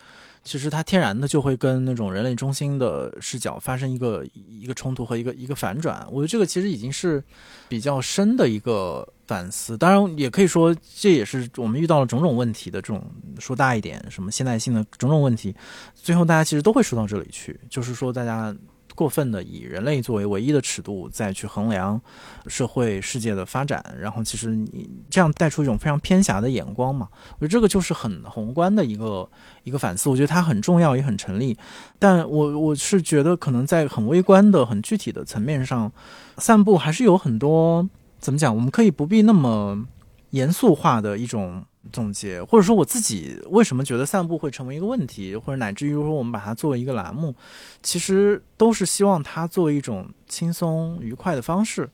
[0.43, 6.05] 其实它天然的就会跟那种人类中心的视角发生一个一个冲突和一个一个反转。
[6.11, 7.23] 我觉得这个其实已经是
[7.67, 9.77] 比较深的一个反思。
[9.77, 13.03] 当然，也可以说这也是我们遇到了种种问题的这种
[13.39, 15.55] 说大一点，什么现代性的种种问题，
[15.93, 18.55] 最后大家其实都会说到这里去，就是说大家。
[18.93, 21.99] 过分的以人类作为唯一的尺度再去衡量
[22.47, 27.09] 社会世界的发展，然后其实你这样带出一种非常偏狭的眼光嘛？
[27.33, 29.29] 我觉得这个就是很宏观的一个
[29.63, 31.57] 一个反思，我觉得它很重要也很成立。
[31.99, 35.91] 但我我是觉得可能在很微观的、很具体的层面上，
[36.37, 37.89] 散步还是有很多
[38.19, 38.55] 怎么讲？
[38.55, 39.85] 我们可以不必那么
[40.31, 41.65] 严肃化的一种。
[41.93, 47.35] 总结，或者说我自己为什么觉得散步会成为一个问题，或者乃至于说我们把它作为一个栏目，
[47.83, 51.87] 其实都是希望它作为一种轻松愉快的方式。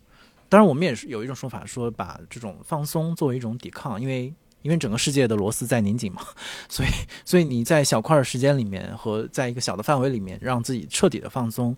[0.47, 6.21] 当然，我们也是有一种说法，说把这种放松作为一种抵抗，因为因为整个世界的螺丝在拧紧嘛，
[6.69, 6.89] 所以
[7.25, 11.75] 所以你在小块的时间里面和在一个小的范围里面让自己彻底的放松，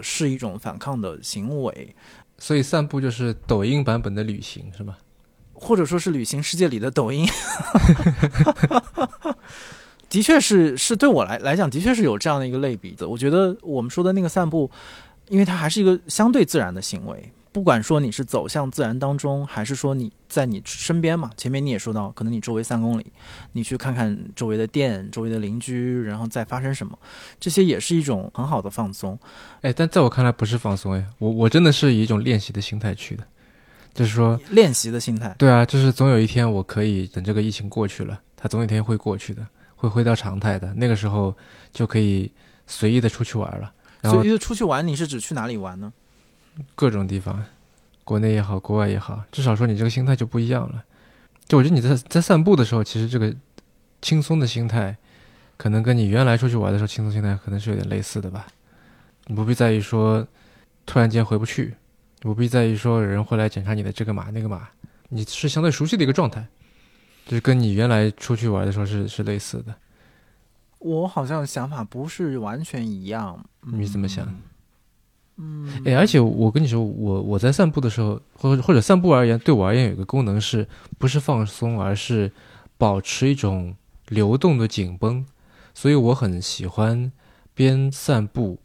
[0.00, 1.96] 是一种反抗的行为。
[2.38, 4.98] 所以散步就是抖音版本的旅行，是吧？
[5.60, 7.28] 或者说是旅行世界里的抖音，
[10.08, 13.08] 的确是是对我来来讲，的确是有这样的一个类比的。
[13.08, 14.70] 我觉得我们说的那个散步，
[15.28, 21.28] 因为它还是一个相对自然的行为，不管说你是走向自然当中，还是说你在你身边嘛。
[21.36, 23.04] 前面你也说到，可能你周围三公里，
[23.50, 26.96] 你去看看周围的店、周围的邻居，然后再发生什么，
[27.40, 29.18] 这些也是一种很好的放松。
[29.62, 33.24] 哎，但在我看来不是放松哎，我我真的是以一种练习的心态去的。
[33.92, 35.34] 就是说，练习的心态。
[35.36, 39.44] 对啊，就是总有一天我可以等这个疫情过去了，它总有一天会过去的，
[39.74, 40.72] 会回到常态的。
[40.74, 41.36] 那个时候
[41.72, 42.30] 就可以
[42.68, 43.72] 随意的出去玩了。
[44.04, 45.92] 随意的出去玩，你是指去哪里玩呢？
[46.74, 47.44] 各种地方，
[48.04, 50.84] 国内也好，国外也好，至少说你这个心态就不一样了。
[51.46, 53.34] 就我觉得你在在散步的时候，其实这个
[54.02, 54.96] 轻松的心态，
[55.56, 58.46] 可能跟你原来出去玩的时候轻松心态可能是有点类似的吧。
[59.26, 60.26] 你不必在意说
[60.84, 61.74] 突然间回不去。
[62.20, 64.68] 不必在意说有人会来检查你的这个码那个码，
[65.08, 66.44] 你是相对熟悉的一个状态，
[67.24, 69.72] 就是跟你原来出去玩的时候是是类似的。
[70.80, 74.26] 我好像想法不是完全一样，你怎么想？
[75.40, 80.66] 嗯，哎，而且我跟你说，我我在散步的时候，或或者散步而言，对我而言有一个功能是
[80.98, 82.32] 不是放松，而是
[82.76, 83.76] 保持一种
[84.08, 85.24] 流动的紧绷，
[85.74, 87.12] 所以我很喜欢
[87.54, 88.58] 边散步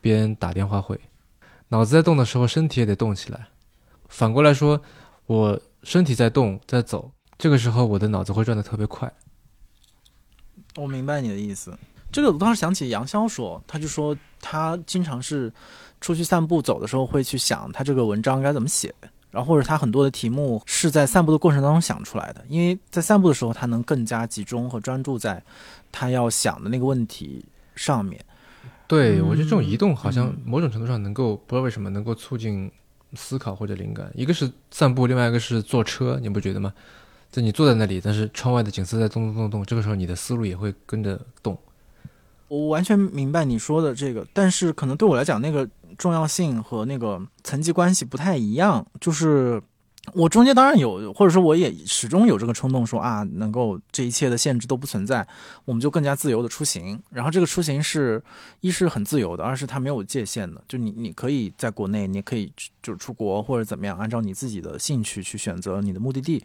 [0.00, 1.00] 边打电话会。
[1.68, 3.48] 脑子在动的时候，身体也得动起来。
[4.08, 4.82] 反过来说，
[5.26, 9.10] 我身体在动在走，这个时候我的脑子会转得特别快。
[10.76, 11.72] 我明白你的意思。
[12.12, 15.52] 这个我当时想起杨潇说，他就说他经常是
[16.00, 18.94] 出去散步走的时候会去想他这个文章该怎么写，
[19.30, 25.42] 然后或者他很多的题目是在散步的过程当中想出来的，因为在散步的时候他能更加集中和专注在
[25.92, 27.44] 他要想的那个问题
[27.74, 28.18] 上面。
[28.88, 32.68] 对，我觉得这种移动好像某种程度上能够，不知道为什么能够促进
[33.14, 34.10] 思考或者灵感。
[34.14, 36.74] 一个是散步，另外一个是坐车，你不觉得吗？
[37.30, 41.56] 就你坐在那里，但是窗外的景色在动动动动，这个时候你的思路也会跟着动。
[42.50, 49.62] 我完全明白你说的这个，但是可能对我来讲，那个重要性和那个层级关系不太一样，就是。
[50.14, 55.24] 我中间当然有，或者说我也始终有这个冲动，说啊，能够这一切的限制都不存在，
[55.66, 57.00] 我们就更加自由的出行。
[57.10, 58.20] 然后这个出行是
[58.60, 62.50] 一是很自由的，二是它没有界限的，就你你可以在国内，你可以
[62.82, 66.42] 就是出国或者怎么样，按照你自己的兴趣去选择你的目的地，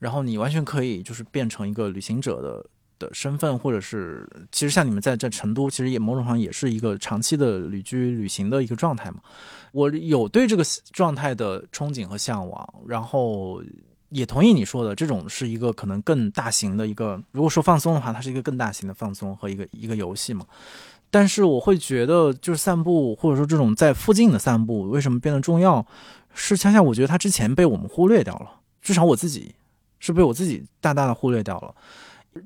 [0.00, 2.66] 然后你完全可以就是变成一个旅行者的。
[3.00, 9.16] 的身份，或者是其实像你们在在成都，其实也某种上也是一个长期的旅居旅行的一个状态嘛。
[9.72, 13.60] 我有对这个状态的憧憬和向往，然后
[14.10, 20.46] 也同意你说的，这种是一个可能更大型的一个，如果说放松的话，它是一个更大型的放松和一个一个游戏嘛。
[21.12, 25.84] 但是我会觉得，就是散步或者说这种在附近的散步，为什么变得重要？
[26.32, 29.52] 是恰恰我觉得它之前被我们忽略掉了，至少我自己
[29.98, 31.74] 是被我自己大大的忽略掉了。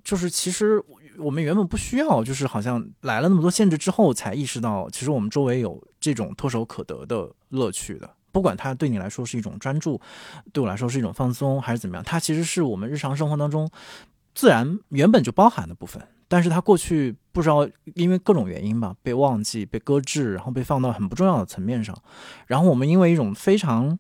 [0.02, 0.82] 就是其实
[1.18, 8.10] 我们原本不需要，就是好像来了那么多限制之后，才意识到其实我们周围有这种唾手可得的乐趣的。
[8.32, 10.00] 不管它对你来说是一种专注，
[10.52, 13.70] 对我来说是一种放松，还是怎么样，它其实是我们日常生活当中
[14.34, 16.02] 自然原本就包含的部分。
[16.26, 21.96] 但是它过去不知道因为各种原因吧，被忘记、被搁置，然后被放到很不重要的层面上。
[22.46, 23.96] 然后我们因为一种非常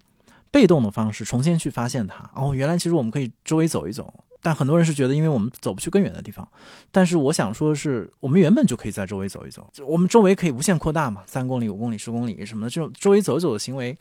[0.50, 2.28] 被动的方式重新去发现它。
[2.34, 4.23] 哦，原来其实我们可以周围走一走。
[4.44, 6.46] 但很多人是觉得，因为我们走不去更远的地方。
[6.92, 13.96] 但是我想说的是，我们原本就可以在周围走一走，我们周围可以无限扩大嘛，三公里、五公里、十公里什么的，这种周围走一走的行为，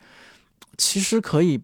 [0.77, 1.61] 其实可以。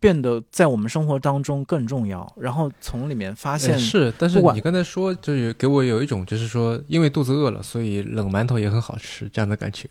[0.00, 9.88] 变得在我们生活当中更重要，然后从里面发现是，但是你刚才说就是给我有一种就是说，因为肚子饿了，所以冷馒头也很好吃这样的感觉。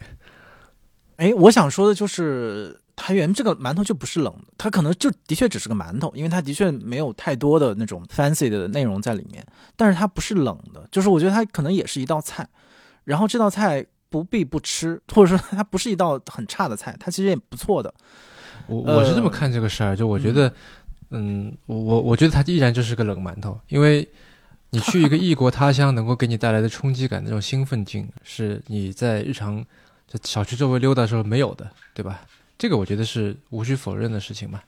[1.16, 12.48] 哎，我想说的就是，它原这个馒头就不是冷的，它可能就的确只是个馒头，因为它的确没有太多的那种 fancy 的内容在里面，但是它不是冷的，就是我觉得它可能也是一道菜，
[13.04, 17.92] 然后这道菜不必不吃，或者说它不是一道很差的菜，它其实也不错的。
[18.68, 20.54] 我我是这么看这个事儿，就我觉得，
[21.10, 24.08] 嗯，我我我觉得它依然就是个冷馒头，因为
[24.70, 29.66] 你去一个异国他乡，能够给你带来的冲击感，那种兴奋劲，是你在日常
[30.08, 32.22] 在小区周围溜达的时候没有的，对吧？
[32.58, 34.62] 这个我觉得是无需否认的事情嘛。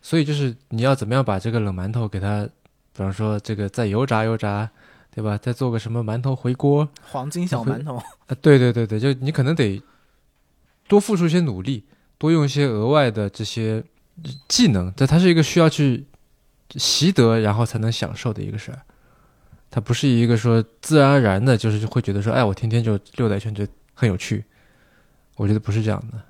[0.00, 4.70] 所以就是你要怎么样把这个冷馒头给它，比方说这个再油炸油炸，
[5.14, 5.36] 对吧？
[5.36, 9.82] 再做个什么馒头回锅，黄金小馒头啊，对对对对，就你可能得
[10.86, 11.84] 多付出一些努力。
[12.20, 13.80] 多用一些额外的这些
[14.48, 16.04] 技能，但它是一个需要去
[16.70, 18.82] 习得，然后才能享受的一个事儿。
[19.70, 23.64] 它不是一个说自然而然的，就是会觉得说，哎，我天天就溜达一圈就
[23.94, 24.44] 很有趣。
[25.36, 26.20] 我觉得不是这样的。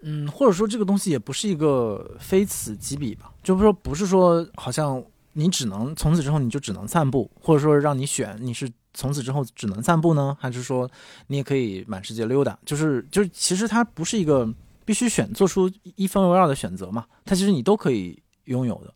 [0.00, 10.90] 嗯，或者说这个东西也不是一个非此即彼吧，就是说不是说好像你只能从此之后你就只能散步，或者说让你选你是从此之后只能散步呢，还是说
[11.26, 12.58] 你也可以满世界溜达？
[12.64, 14.48] 就是就是其实它不是一个。
[14.88, 17.04] 必须选做出一分为二的选择嘛？
[17.26, 18.94] 它其实你都可以拥有的，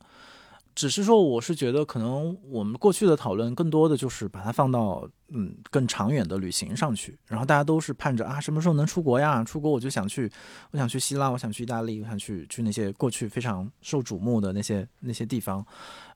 [0.74, 9.44] 只是说我是觉得可能我们过去的讨论更多的就是把它放到嗯更长远的旅行上去，然后大家都是盼着啊什么时候能出国呀？
[9.44, 10.30] 出国我就想去，
[10.70, 15.64] 我想去希腊，我想去意大利，我想去去那些过去非常受瞩目的那些那些地方。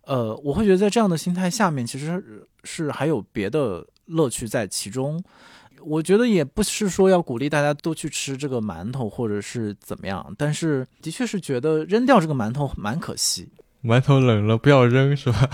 [0.05, 5.23] 呃，我会觉得在这样的心态下面，其实是还有别的乐趣在其中。
[5.83, 13.49] 我觉得也不是说要鼓励大家都去吃这个馒头，或者是怎么样，但是的确是觉得扔掉这个馒头蛮可惜。
[13.87, 15.49] 馒头冷了不要扔，是吧？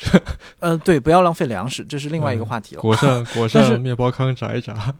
[0.60, 2.80] 呃，对，不要浪费粮食，这是另外一个话题了。
[2.80, 4.94] 裹上 裹上面包糠炸一炸。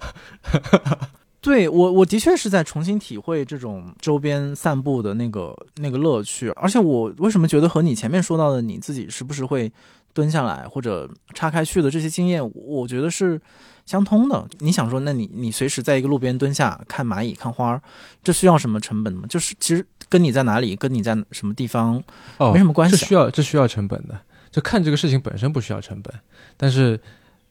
[1.41, 9.71] 对我，我的确是在重新体会这种周边散步的那个那个乐趣，而且我为什么觉得和你前面说到的你自己时不时会
[10.13, 13.41] 蹲下来或者岔开去的这些经验，我觉得是。
[13.87, 17.83] 相通的，你想说，那你你随时在一个路边蹲下看蚂蚁看花儿，
[18.23, 19.25] 这需要什么成本吗？
[19.29, 22.03] 就是其实跟你在哪里，跟你在什么地方，
[22.39, 22.97] 哦，没什么关系。
[22.97, 24.19] 这需要这需要成本的，
[24.51, 26.15] 就看这个事情本身不需要成本，
[26.57, 27.01] 但是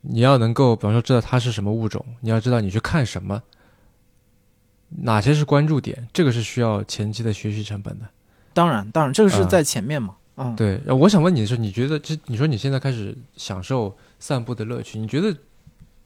[0.02, 3.42] 你要能够，比方说知道它是什么物种，你要知道你去看什么，
[4.90, 8.06] 哪些是关注点，这个是需要前期的学习成本的。
[8.54, 10.16] 当然，当然这个是在前面嘛。
[10.38, 10.82] 嗯，对。
[10.88, 15.36] 我想问你的是，你觉得这你说你现在开始享受散步的乐趣，你觉得？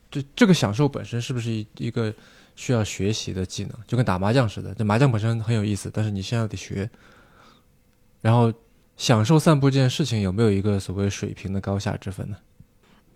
[0.10, 2.14] 这这个享受本身是不是一一个
[2.58, 3.72] 需要学习的技能？
[3.88, 6.90] 就跟打麻将似的，这麻将本身很有意思，但是你现在得学。
[8.20, 8.52] 然后，
[8.98, 12.36] 享受散步这件事情有没有一个所谓水平的高下之分呢？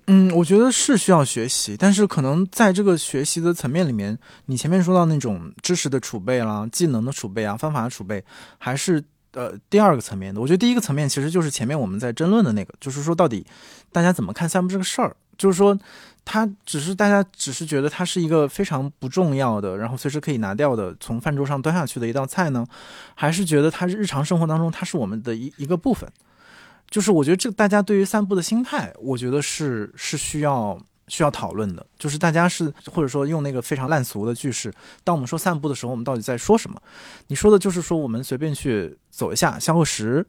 [0.07, 8.23] 嗯，我觉得是需要学习，但是可能在这个学习的层面里面，你前面说到那种知识的储备啦、技能的储备啊、方法的储备，
[8.57, 10.41] 还是呃第二个层面的。
[10.41, 13.45] 我觉得第一个层面其实就是前面我们在争论的那个，就是说到底
[13.91, 15.77] 大家怎么看散步这个事儿，就是说。
[16.23, 22.63] 它只是大家只是觉得它是一个非常不重要的，然后随时可以拿掉的，从饭桌上端下去的一道菜呢，
[23.15, 26.07] 还是觉得它日常生活当中它是我们的一一个部分？
[26.91, 30.79] 就是我觉得这大家对于散步的心态，我觉得是是需要。
[31.11, 36.81] 需要讨论的，就是大家是或者说用那个非常烂俗的句式，当我们说散步的时候，我们到底在说什么？
[37.27, 40.25] 你说的就是说我们随便去走一下消个食，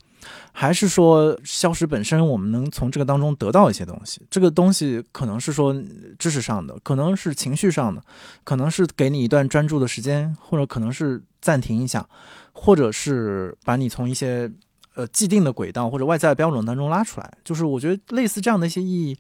[0.51, 4.21] 还是说消食本身我们能从这个当中得到一些东西？
[4.29, 5.73] 这个东西可能是说
[6.19, 8.03] 知识上的，可能是情绪上的，
[8.43, 12.05] 可能是给你一段专注的时间，或者可能是暂停一下，
[12.53, 14.51] 或者是把你从一些
[14.97, 17.33] 呃既定的轨道或者外在标准当中拉出来。
[17.45, 19.17] 就是我觉得类似这样的一些意义。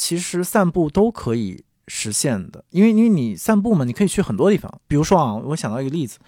[0.00, 4.80] 其实散步都可以实现的，因为因为你散步嘛，你可以去很多地方。
[4.88, 6.18] 比如说啊，我想到一个例子，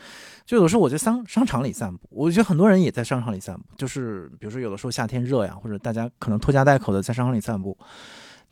[0.45, 3.63] 就有的时候我在商商场里散步，我觉得很多人也在商场里散步。
[3.79, 7.75] 就是比如说有的时候夏天热呀，或者大家可能拖家带口的在商场里散步。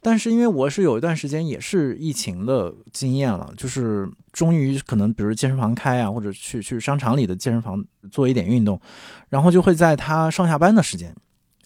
[0.00, 8.80] 但是因为我是有一段时间也是疫情的经验了，就是终于可能比如健身房开啊，或者去去商场里的健身房做一点运动，
[9.28, 11.14] 然后就会在他上下班的时间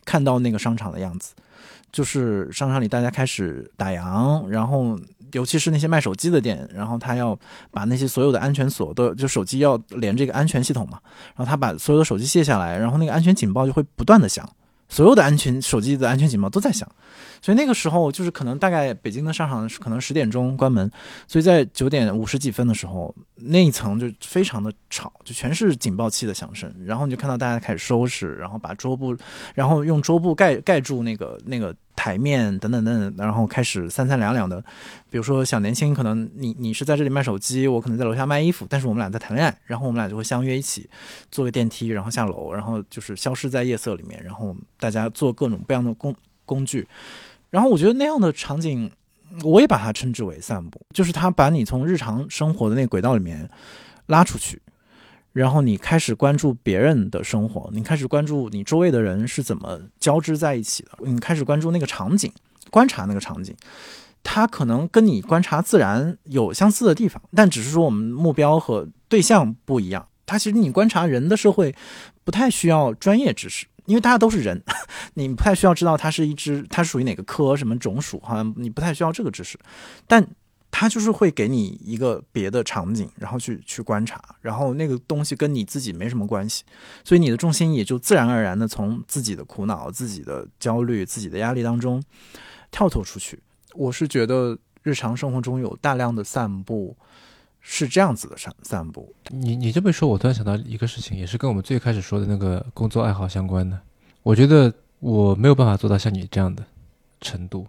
[0.05, 1.35] 看到那个商场的样子。
[1.95, 4.99] 就是商场里大家开始打烊，然后
[5.33, 7.39] 尤其是那些卖手机的店，然后他要
[7.71, 10.99] 把那些所有的安全锁都就手机要连这个安全系统嘛，
[11.37, 14.45] 然后他把所有的手机卸下来，然后那个安全警报就会不断的响，
[14.89, 16.89] 所有的安全手机的安全警报都在响。
[17.45, 20.91] 所以那个时候就是可能大概北京的商场可能十点钟关门，
[21.29, 26.75] 所以在九点五十几分的时候，那一层就非常的吵，就全是警报器的响声。
[26.87, 29.15] 然后你就看到大家开始收拾，然后把桌布，
[29.55, 34.59] 然后用桌布盖盖住那个那个台面等等等等，然后开始三三两两的。
[35.11, 40.89] 比如说小年轻，可能你你是在这里卖手机，我可能在楼下卖衣服，但是我们俩在谈恋爱，然后我们俩就会相约一起
[41.31, 46.17] 坐个电梯，然后下楼，然后就是消失在夜色里面，然后大家做各种各样的工
[46.47, 46.89] 工具。
[47.55, 48.91] 然后我觉得那样的场景，
[49.45, 53.49] 我也把它称之为散步，就是他把你从日常生活的那轨道里面
[54.07, 54.61] 拉出去，
[55.33, 62.33] 然后你开始关注别人的生活，你开始关注你周围的人是怎么交织在一起的，你开始关注那个场景，
[62.73, 63.55] 观察那个场景，
[64.25, 70.09] 它可能跟你观察自然有相似的地方，但只是说我们目标和对象不一样。
[70.27, 71.73] 它其实你观察人的社会，
[72.25, 73.67] 不太需要专业知识。
[73.87, 74.63] 因为大家都是人，
[75.15, 79.59] 你不太需要知道它是一只，它属于哪个科、什么种属，好像你不太需要这个知识，
[80.07, 80.27] 但
[80.71, 86.65] 它就是会给你一个别的场景，然后去去观察，然后那个东西跟你自己没什么关系，
[87.05, 92.03] 所以你的重心也就自然而然的从自己的苦恼、自己的焦虑、自己的压力当中
[92.71, 93.39] 跳脱出去。
[93.75, 96.97] 我是觉得日常生活中有大量的散步。
[97.67, 103.77] 是这样子的散散步，你你这么说，我突然想到一个事情，也是跟我们最开始说的那个工作爱好相关的。
[104.23, 106.63] 我觉得我没有办法做到像你这样的
[107.23, 107.67] 程度，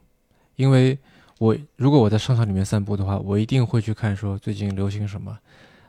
[0.58, 1.00] 因为
[1.40, 5.36] 我如果我在商场里面散步的话，我一定会去看说最近流行什么，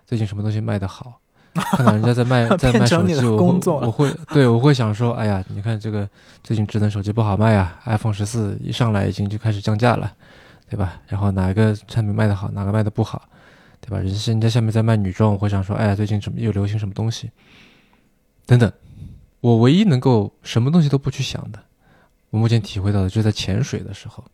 [0.07, 1.21] 最近什么东西卖得好，
[1.55, 6.09] 看到人家在卖 在卖手机，我我会对我会想说，哎呀，你看这个
[6.45, 10.13] 最近智能手机不好卖呀，iPhone 十四一上来已经就开始降价了，
[10.71, 11.01] 对吧？
[11.09, 13.29] 然后哪个产品卖得好，哪个卖得不好。
[13.81, 13.99] 对吧？
[13.99, 17.31] 人人家下面在卖女装，我会想说，哎呀，最近什么又流行什么东西，
[18.47, 18.73] 等等。
[19.41, 21.63] 我唯一能够什么东西都不去想的，
[22.31, 24.25] 我目前体会到的，就在潜水的时候，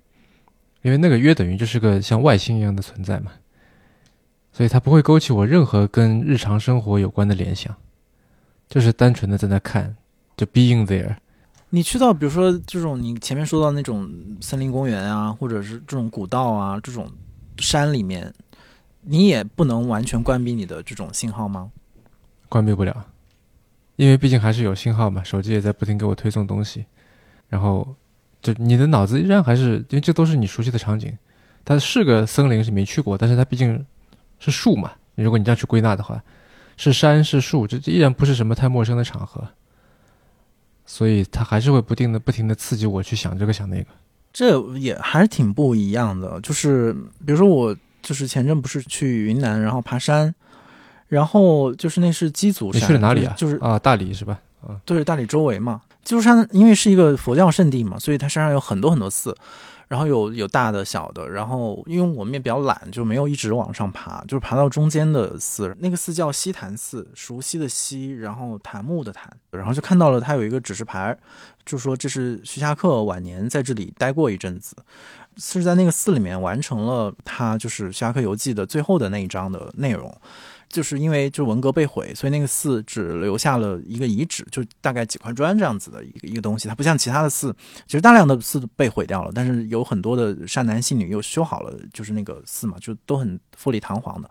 [0.81, 3.33] 因为那个约等于就是个像外星一样的存在嘛，
[4.53, 7.77] 所以它不会勾起我任何跟日常生活有关的联想，
[8.69, 9.95] 就是单纯的在那看，
[10.35, 11.17] 就 being there。
[11.69, 17.11] 你去到比如说这种你前面说到那种森林公园啊，或者是这种古道啊，这种
[17.59, 18.33] 山里面。
[19.03, 21.71] 你也不能完全关闭你的这种信号吗？
[22.49, 23.07] 关闭不了，
[23.97, 26.85] 因为毕竟还是有信号嘛，手机也在不停给我推送东西。
[27.49, 27.97] 然后，
[28.41, 31.17] 就你的脑子依然还是，因为这都是你熟悉的场景。
[31.65, 33.85] 它是个森林，是没去过，但是它毕竟
[34.39, 34.93] 是树嘛。
[35.15, 36.23] 如果你这样去归纳的话，
[36.77, 39.47] 是山是树，这依然不是什么太陌生的场合。
[40.87, 43.87] 所以它还是会不定的、不停的刺激我去想这个想那个。
[44.33, 46.93] 这也还是挺不一样的，就是
[47.27, 47.77] 比如说我。
[48.03, 50.35] 就是前阵不是去云南，然后爬山，
[51.09, 52.83] 然后就是那是鸡足山。
[52.83, 53.33] 你去了哪里啊？
[53.37, 54.39] 就是啊，大理是吧？
[54.67, 55.81] 啊，对，大理周围嘛。
[56.05, 59.37] 鸡足山因为是一个佛教圣地嘛，所以它山上有很多很多寺，
[59.87, 61.29] 然后有有大的小的。
[61.29, 65.77] 然后因为我们也比较懒，就没有一直往上爬，就是爬到中间的寺。
[65.79, 71.17] 那个寺叫西坛寺，熟悉的西，然后檀木的檀，然后就看到了它有一个指示牌，
[71.65, 74.75] 就说这是徐霞客晚年在这里待过一阵子。
[75.37, 80.15] 是在那个寺里面完成了他就是《侠客游记》的最后的那一章的内容，
[80.69, 86.69] 就是因为就文革被毁，所以那个寺只留下了一个遗址，就大概几块砖这样子的一个一个东西。
[86.69, 87.55] 它不像其他的寺，
[87.87, 94.31] 其实大量的寺被毁掉了，但是有很多的善男信女又修好了，就是那个寺嘛，就都很富丽堂皇的。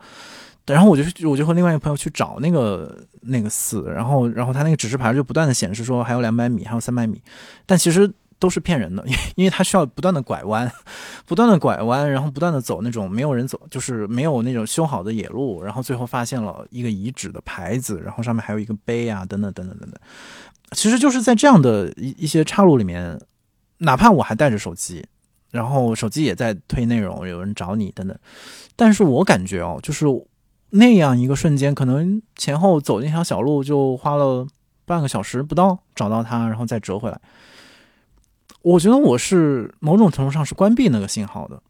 [0.67, 7.21] 然后我就我就和另外一个朋友去找那个那个寺，然后然后他那个指示牌就不断的显示说还有两百米，还有三百米，
[7.65, 8.11] 但其实。
[8.41, 10.69] 都是骗人的，因 因为他需要不断的拐弯，
[11.27, 20.01] 不断的拐弯，然后不断的走那种没有人走，就是没有那种修好的野路，然后最后发现了一个遗址的牌子，然后上面还有一个碑啊，等等等等等等。
[20.71, 23.21] 其实就是在这样的一一些岔路里面，
[23.77, 25.05] 哪怕我还带着手机，
[25.51, 28.17] 然后手机也在推内容，有人找你等等，
[28.75, 30.07] 但是我感觉哦，就是
[30.71, 34.47] 那样一个瞬间，可能前后走那条小路就花了
[34.85, 37.21] 半个小时不到找到它，然后再折回来。
[38.63, 41.61] 我觉得我是某种程度上是关闭那个信号的，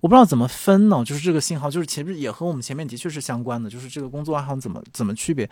[0.00, 1.04] 我不知道怎么分呢？
[1.04, 5.48] 就是这个信号，就是其实也和我们前面的确是相关的，就是这个工作爱好怎么怎么区别？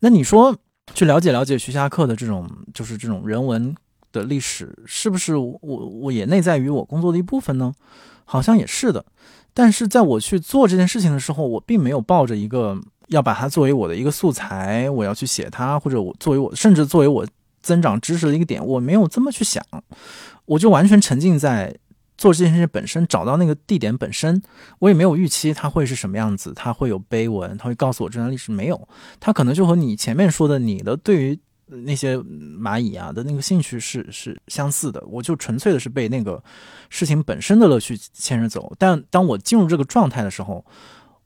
[0.00, 0.56] 那你说
[0.94, 3.72] 去了解了解徐霞客的这种就是这种人文
[4.10, 7.72] 的历史，是不是我我也内在于我工作的一部分呢？
[8.24, 9.04] 好像也是的。
[9.54, 12.76] 但是在我去做这件事情的时候，我并没有抱着一个
[13.08, 17.24] 要把它作为我的一个素材，我要去写它，或者我作为我甚至作为我。
[17.62, 19.64] 增长知识的一个点，我没有这么去想，
[20.46, 21.76] 我就完全沉浸在
[22.16, 24.42] 做这件事情本身，找到那个地点本身，
[24.78, 28.88] 我也没有预期它会是什么样子，它会有碑文，它会告诉我这段历史没有，
[29.18, 36.42] 它可能就和你前面说的你的对于那些蚂蚁啊的那个兴趣是是相似的，我就纯粹的是被那个
[36.88, 40.64] 事情本身的乐趣牵着走，但当我进入这个状态的时候，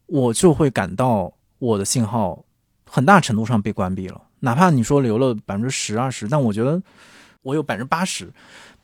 [0.06, 2.44] 我就会感到我的信号
[2.84, 6.80] 很大程度上被关闭了，哪怕你说留了百分之十二十，但我觉得
[7.40, 8.30] 我有百分之八十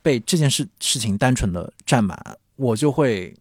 [0.01, 2.17] 被这件事事情单纯的占满，
[2.55, 3.31] 我就会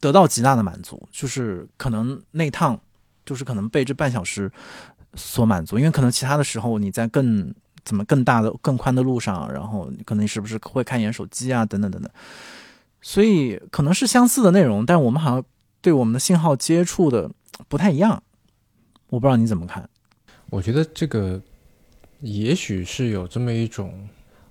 [0.00, 2.80] 得到极大的满足，就是可能那趟
[3.26, 4.50] 就是可能被这半小时
[5.14, 12.10] 所满足，因为可能其他的时候你在更怎么更大的更宽的路上，然后可能你是不是会看一眼手机啊等等等等，
[13.02, 15.44] 所以可能是相似的内容，但我们好像
[15.82, 17.30] 对我们的信号接触的
[17.68, 18.22] 不太一样，
[19.10, 19.90] 我不知道你怎么看。
[20.52, 21.40] 我觉得这个
[22.20, 24.06] 也许是有这么一种，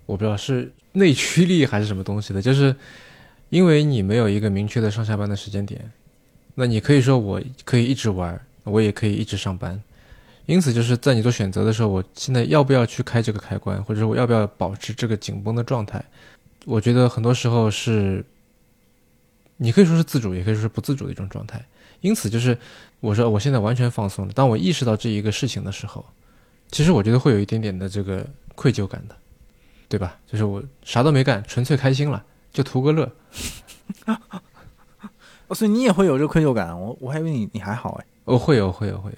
[0.08, 2.76] 我不知道是内驱力还是什么东西的，就是
[3.50, 5.80] 因为你没有一个明确的上下班的时间点，
[6.56, 9.80] 那你可以说我可以一直玩，我也可以一直上班，
[10.48, 16.04] 因此就是在你做选择的时候，我现在要不要去开这个开关，或者说我要不要保持这个紧绷的状态，
[16.66, 18.26] 我觉得很多时候是，
[19.58, 21.64] 你可以说是自主，也可以说是不自主的一种状态。
[22.02, 22.58] 因此就是
[23.02, 24.34] 我说我现在完全放松了。
[24.34, 26.06] 当我意识到这一个事情的时候，
[26.72, 28.26] 其实我觉得会有一点点的这个
[28.56, 29.16] 愧疚感的，
[29.90, 30.18] 对吧？
[30.26, 32.24] 就是我啥都没干，纯粹开心了，
[32.54, 33.12] 就图个乐。
[35.48, 36.80] 哦，所以你也会有这个愧疚感？
[36.80, 38.06] 我我还以为你你还好哎。
[38.26, 39.18] 哦，会有会有会有，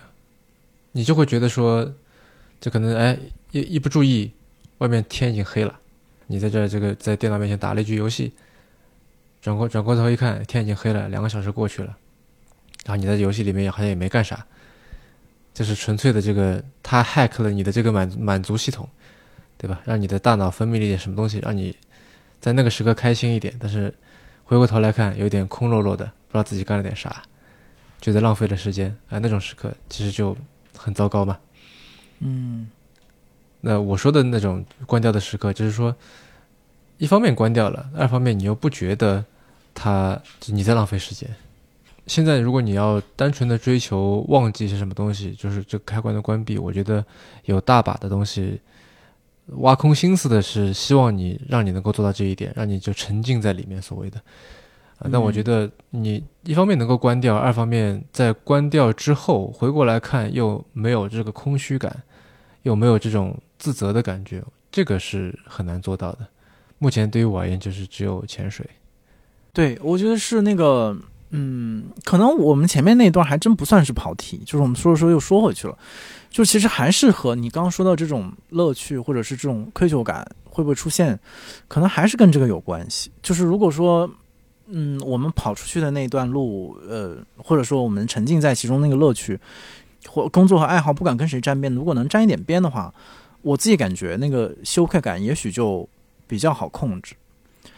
[0.94, 1.94] 你就会觉得说，
[2.60, 3.20] 这可能哎
[3.52, 4.32] 一一不注意，
[4.78, 5.78] 外面天已经黑了，
[6.28, 8.32] 你在这这个在电脑面前打了一局游戏，
[9.42, 11.98] 转过转过头一看，天已经黑了，两个小时过去了。
[12.86, 14.46] 然后你在游戏里面好像也没干啥，
[15.54, 18.88] 就是纯粹的这个他 hack 了你的这个满满足系统，
[19.58, 19.82] 对吧？
[19.86, 21.76] 让你的大脑分泌了一点什么东西，让你
[22.42, 23.56] 在那个时刻开心一点。
[23.60, 23.94] 但是
[24.44, 27.24] 回过头来看，有点空落落的，不知道自己干了点啥，
[28.02, 29.20] 觉得浪费了时间啊。
[29.20, 30.36] 那种时刻其实就
[30.78, 31.40] 很糟糕嘛。
[32.20, 32.68] 嗯，
[33.62, 35.96] 那我说的那种关掉的时刻，就是说，
[36.98, 39.24] 一方面关掉了，二方面你又不觉得
[39.74, 41.30] 他你在浪费时间。
[42.06, 47.04] 现在，如果你要单纯的追求忘记是什么东西，就是这开关的关闭，我觉得
[47.46, 48.60] 有大把的东西
[49.48, 53.82] 挖空心思的是希望你让你能够做到这一点，让你就沉浸在里面。
[53.82, 54.18] 所谓的
[55.00, 62.04] 啊，那我觉得你一方面能够关掉，二方面在关掉之后回过来看又没有这个空虚感，
[62.64, 66.28] 又没有这种自责的感觉，这个是很难做到的。
[66.80, 68.70] 目前对于我而言，就是只有潜水。
[69.54, 70.94] 对，我觉得是那个。
[71.36, 75.76] 嗯，可能我们前面那段还真不算是跑题，就是我们说着说又说回去了，
[76.30, 81.20] 就其实还是和你刚刚说到这种乐趣或者是这种愧疚感会不会出现，
[81.68, 83.10] 可能还是跟这个有关系。
[83.24, 84.08] 就是如果说，
[84.68, 89.40] 嗯，我们跑出去的那段路，呃，或者说我们沉浸在其中那个乐趣
[90.08, 92.94] 或工作和爱好不敢跟谁沾边，如果能沾一点边的话，
[93.42, 95.90] 我自己感觉那个羞愧感也许就
[96.28, 97.16] 比较好控制。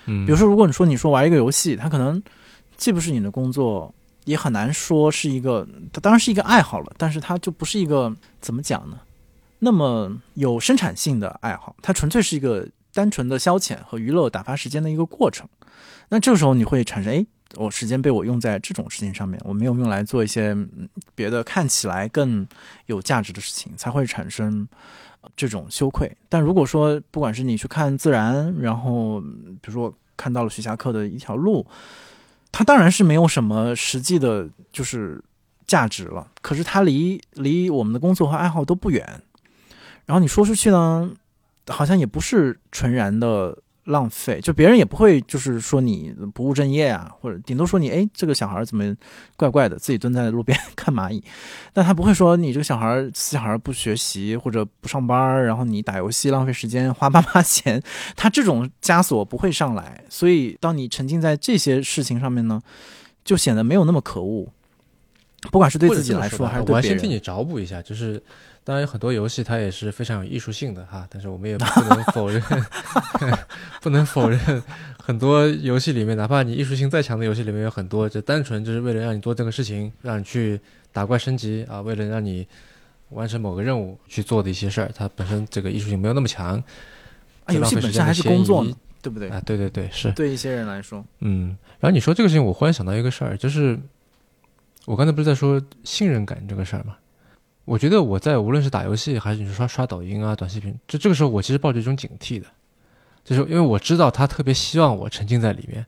[0.07, 2.21] 嗯，比如说，如果你说你说玩一个游戏，它可能。
[2.77, 3.93] 既不是你的工作，
[4.25, 8.99] 也很难说是一个，它当然是一个爱好了，但是它就不是一个怎么讲呢？
[9.59, 15.47] 那么有生产性的爱好，它纯粹是一个单纯的消遣和娱乐、打发时间的一个过程。
[16.09, 17.25] 那这个时候你会产生，哎，
[17.55, 20.55] 我时间被我用在这种事情上面，我没有用来做一些
[21.15, 22.45] 别的看起来更
[22.87, 24.67] 有价值的事情，才会产生
[25.35, 26.11] 这种羞愧。
[26.27, 31.65] 但如果说不管是你去看自然，然后比如说看到了徐霞客的一条路。
[32.57, 35.21] 它当然是没有什么实际的，就是
[35.67, 36.25] 价值了。
[36.41, 39.21] 可是它离离我们的工作和爱好都不远。
[40.05, 41.11] 然后你说出去呢，
[41.67, 43.57] 好像也不是纯然的。
[43.85, 48.95] 浪费，就别人也不会，就是说你不务正业啊，或者顶多说你，哎，这个小孩怎么
[49.37, 51.23] 怪怪的，自己蹲在路边 看蚂蚁，
[51.71, 57.81] 但他不会说你这个小孩小孩不学习或者不上班，然后你打游戏浪费时间花爸妈钱，
[58.15, 62.61] 他这种枷锁不会上来，所以当你沉浸在这些事情上面呢，
[63.23, 64.47] 就显得没有那么可恶，
[65.51, 66.81] 不管是对自己来说还是对别人。
[66.81, 68.21] 我先替你找补一下，就是。
[68.65, 72.41] 当然，有很多游戏它也是非常有艺术性的哈，但是我们也不能否认，
[73.79, 74.39] 不能否认
[74.99, 80.59] 很多游戏里面，哪怕你艺术性再强的游戏里面，有很多就单纯就是为了让你做这个事情，让你去
[80.91, 82.47] 打怪升级啊，为了让你
[83.09, 86.61] 完成某个任务去做的一些事儿，它本身这个艺术性没有那么强。
[87.45, 88.65] 啊，游戏本身还是工作，
[88.99, 89.29] 对不对？
[89.29, 91.55] 啊，对对对，是对一些人来说，嗯。
[91.79, 93.79] 然后你说这个事情，我忽然想到一个事儿，就是
[94.85, 96.97] 我刚才不是在说信任感这个事儿吗？
[97.65, 102.45] 我觉得我在无论是打游戏还是你说刷刷抖音啊、短视频，就这个时候我其实抱着一种警惕的，
[103.23, 105.85] 就是因为我知道他特别希望我沉浸在里面，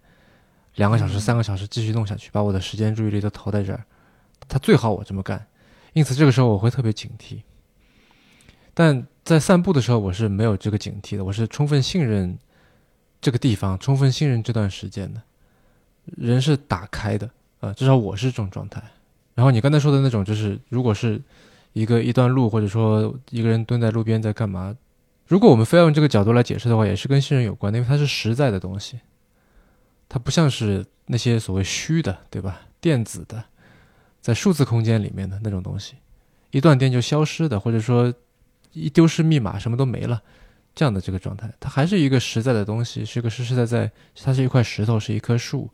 [0.75, 3.85] 两个小时、三个小时继续弄下去，把我的时间注意力都投在这儿，
[4.47, 5.45] 他最好我这么干，
[5.93, 7.41] 因此这个时候我会特别警惕。
[8.73, 12.37] 但在散步的时候，我是没有这个警惕的，我是充分信任
[13.21, 15.21] 这个地方，充分信任这段时间的。
[16.15, 17.29] 人是打开的
[17.59, 18.81] 啊、至少我是这种状态。
[19.33, 21.21] 然后你刚才说的那种，就是如果是
[21.77, 24.75] 一个一段路，或者说一个人蹲在路边在干嘛，
[25.27, 28.99] 如果我们非要用这个角度来解释的话，也是跟信任有关的，因为它是实在的东西，
[30.09, 32.61] 它不像是那些所谓虚的，对吧？
[32.81, 33.43] 电子的，
[34.21, 35.95] 在数字空间里面的那种东西，
[36.49, 38.11] 一断电就消失的，或者说
[38.73, 40.19] 一丢失密码什么都没了，
[40.73, 43.91] 这样的这个状态，它还是一个实在的东西，是个实实在在，
[44.23, 45.69] 它是一块石头，是一棵树。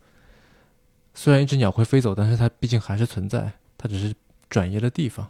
[1.14, 4.14] 虽然一只鸟会飞走，但是它毕竟还是存在，它只是
[4.50, 5.30] 转移了地方。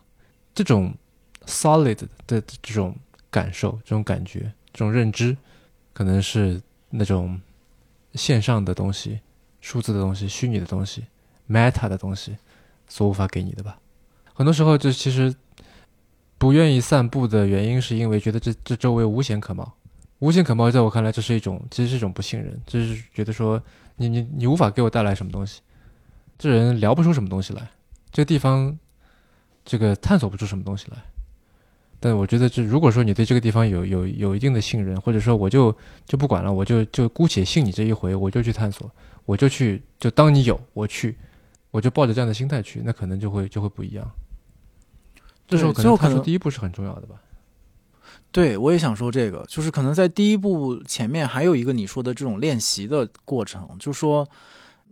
[0.53, 0.93] 这种
[1.45, 1.97] solid
[2.27, 2.95] 的这种
[3.29, 5.35] 感受、这种感觉、这种认知，
[5.93, 7.39] 可能是那种
[8.13, 9.19] 线上的东西、
[9.61, 11.05] 数字的东西、虚拟的东西、
[11.49, 12.37] meta 的东西
[12.87, 13.79] 所无法给你的吧。
[14.33, 15.33] 很多时候，就其实
[16.37, 19.73] 不愿意散步的原因，是因为觉得这这周围无险可冒。
[20.19, 23.61] 无险可冒，在我看来，这是一种其实是一种不信任，就是觉得说
[23.97, 25.61] 你你你无法给我带来什么东西，
[26.37, 27.69] 这人聊不出什么东西来，
[28.11, 28.77] 这地方
[29.63, 30.97] 这个探索不出什么东西来。
[31.99, 35.73] 但我觉得，这如果说你对这个地方有有有一定的信任，或者说我就
[36.05, 38.91] 就不管了，我就就姑且信你这一回，我就去探索，
[39.25, 41.17] 我就去就当你有我去，
[41.71, 44.11] 我就抱着这样的心态去，那可能就会就会不一样。
[45.47, 47.15] 这时候可能探索最后可能第一步是很重要的吧。
[48.33, 54.27] 对，我也想说这个，就是可能在第一步前面还有一个你说的这种练习的过程，就是说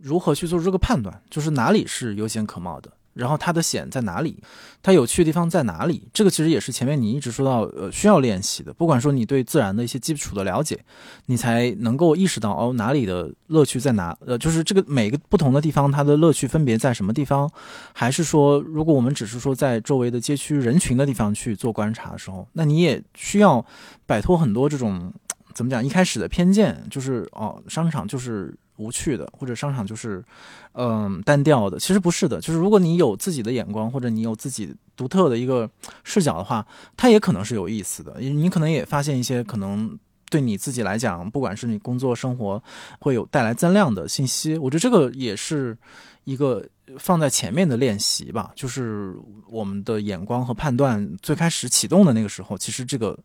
[0.00, 4.38] 如何去做出这个判断，就是哪里是优先可冒的，然后它的险在哪里，
[4.82, 10.78] 它有趣的地方在哪里，这个其实也是前面你一直说到呃需要练习的，不管说你对自然的一些基础的了解，
[11.26, 17.50] 你才能够意识到哦哪里的乐趣在哪，呃就是这个每个不同的地方它的乐趣分别在什么地方，
[17.92, 23.64] 还是说如果我们只是说在周围的街区人群的地方去做观察的时候，那你也需要
[24.06, 25.12] 摆脱很多这种
[25.54, 30.24] 怎么讲一开始的偏见，就是哦商场就是无趣的，或者商场就是
[30.72, 31.78] 嗯、单调的。
[31.78, 35.68] 其实不是的，就是如果你有自己的眼光，或者你有自己独特的一个
[36.04, 36.66] 视角的话，
[36.96, 38.20] 它也可能是有意思的。
[38.20, 39.98] 你可能也发现一些可能。
[40.30, 42.62] 对你自己来讲，不管是你工作生活，
[43.00, 44.56] 会有带来增量的信息。
[44.56, 45.76] 我觉得这个也是
[46.24, 46.66] 一个
[46.98, 49.14] 放在前面的练习吧，就是
[49.50, 53.18] 我们的眼光和判断最开始启动的那个时候，其实这个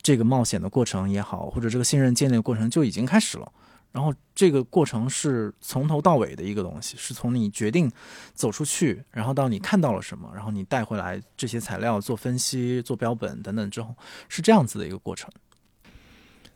[0.00, 3.52] 这个冒险的过程也好，或者这个信任建立的过程就已经开始了。
[3.92, 7.90] 然后这个过程是从头到尾的一个东西，是从你决定
[8.34, 13.94] 走出去，然后到你看到了什么，然后你带回来这些材料做分析、做标本等等之后，
[14.28, 15.30] 是这样子的一个过程。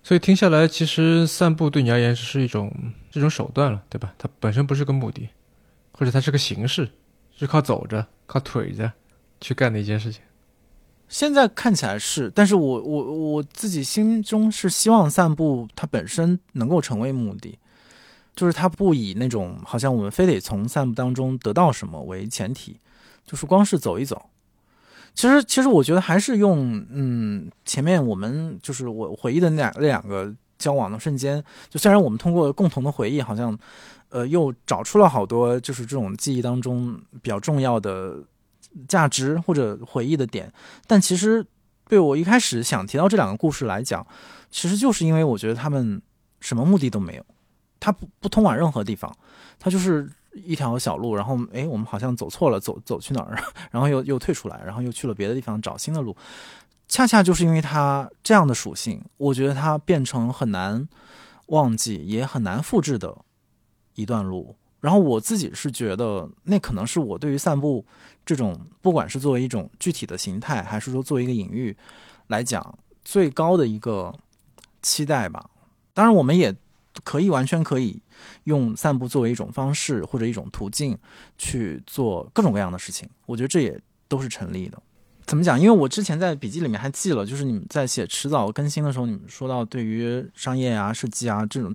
[0.02, 2.74] 所以听下来，其实散步对你而言是一种
[3.10, 4.14] 这种手段了，对吧？
[4.18, 5.28] 它本身不是个目的，
[5.92, 6.90] 或者它是个形式，
[7.36, 8.90] 是靠走着、靠腿着
[9.40, 10.22] 去干的一件事情。
[11.10, 17.58] 现在看起来是，但是我我我自己心中是希望散步它本身能够成为目的，
[18.36, 22.78] 就是它不以那种好像我们非得从散步当中得到什么为前提，
[23.26, 24.26] 就是光是走一走。
[25.12, 33.58] 其实其实我觉得还是用嗯前面我们就是我回忆的那两那两个交往的瞬间，就虽然我们通过共同的回忆，好像
[34.10, 38.22] 呃又找出了好多就是这种记忆当中比较重要的
[38.88, 40.52] 价值或者回忆的点，
[40.86, 41.44] 但其实
[41.88, 44.06] 对我一开始想提到这两个故事来讲，
[44.50, 46.00] 其实就是因为我觉得他们
[46.40, 47.24] 什么目的都没有，
[47.78, 49.12] 它不不通往任何地方，
[49.58, 53.36] 它就是一条小路，然后诶，我们好像走错了，走走去哪儿，
[53.72, 56.16] 然后又又退出来，然后又去了别的地方找新的路。
[56.86, 60.88] 恰恰就是因为它这样的属性，我觉得它变成很难
[61.46, 63.16] 忘记，也很难复制的
[63.94, 64.56] 一段路。
[64.80, 67.84] 然后我自己是觉得，那可能是我对于散步
[68.24, 71.76] 这种，不管是作为一种具体的形态，还是说作为一个隐喻
[72.28, 74.14] 来讲，最高的一个
[74.82, 75.50] 期待吧。
[75.92, 76.54] 当然，我们也
[77.04, 78.00] 可以完全可以
[78.44, 80.96] 用散步作为一种方式或者一种途径
[81.36, 83.08] 去做各种各样的事情。
[83.26, 84.80] 我觉得这也都是成立的。
[85.26, 85.60] 怎么讲？
[85.60, 91.74] 因为我之前在笔记里面还记了，就是你们在写迟早更新的时候，你们说到对于商业啊、设计啊这种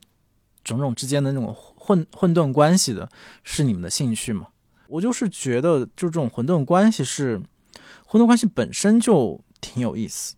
[0.63, 3.09] 种种之间的那种混混沌关系的，
[3.43, 4.47] 是你们的兴趣嘛？
[4.87, 7.41] 我就是觉得，就这种混沌关系是
[8.05, 10.35] 混沌关系本身就挺有意思。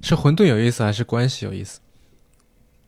[0.00, 1.80] 是混沌有意思，还是关系有意思？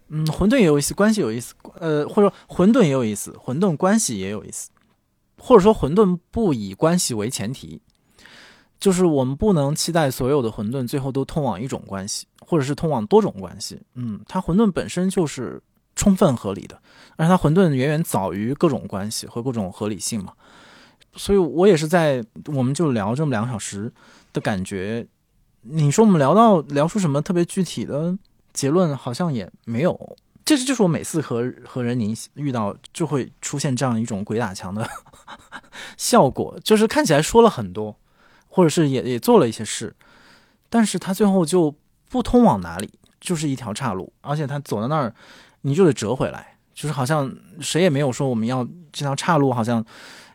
[0.09, 4.70] 嗯，混沌也有意思，关系有意思，呃，或者说混沌也有意思，混沌关系也有意思，
[5.39, 7.81] 或者说混沌不以关系为前提，
[8.78, 13.81] 就是我们不能期待所有的混沌最后都通往一种关系，或者是通往多种关系。
[13.94, 15.62] 嗯，它混沌本身就是
[15.97, 16.81] 充分合理的，
[17.16, 20.35] 而且它混沌远远早于各种关系和各种合理性嘛。
[21.16, 23.93] 所以我也是在，我们就聊这么两小时
[24.32, 25.07] 的感觉。
[25.62, 28.16] 你说我们聊到聊出什么特别具体的
[28.53, 30.16] 结论，好像也没有。
[30.45, 34.86] 这是就是我每次和和人宁遇到，就会出现这样一种鬼打墙的
[35.97, 37.97] 效果，就是看起来说了很多，
[38.49, 39.97] 或者是也也做了一些事，
[40.69, 41.74] 但是他最后就
[42.11, 45.15] 不通往哪里，就是一条岔路，而且他走到那儿，
[45.62, 48.62] 你就得折回来，就是好像谁也没有说我们要
[48.93, 49.82] 这条岔路，好像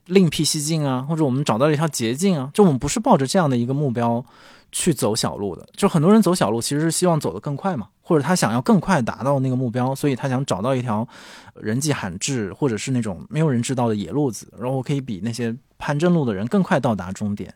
[0.10, 4.24] 另辟蹊径啊，或者我们找到了一条捷径啊，就我们不是抱着这样的一个目标。
[4.72, 11.08] 去走小路的，就很多人走小路，其实是希望走得更快嘛，或者他想要更快达到那个目标，所以他想找到一条
[11.56, 17.52] 人迹罕至，或者是那种没有人知道的野路子，然后可以比那些攀正路的人更快到达终点。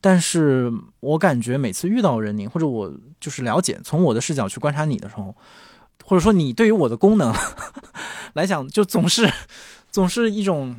[0.00, 5.32] 但是我感觉每次遇到人宁，或者我就是了解，从我的视角去观察你的时候，
[6.04, 7.32] 或者说你对于我的功能
[8.34, 9.32] 来讲，就总是
[9.92, 10.74] 总是一种。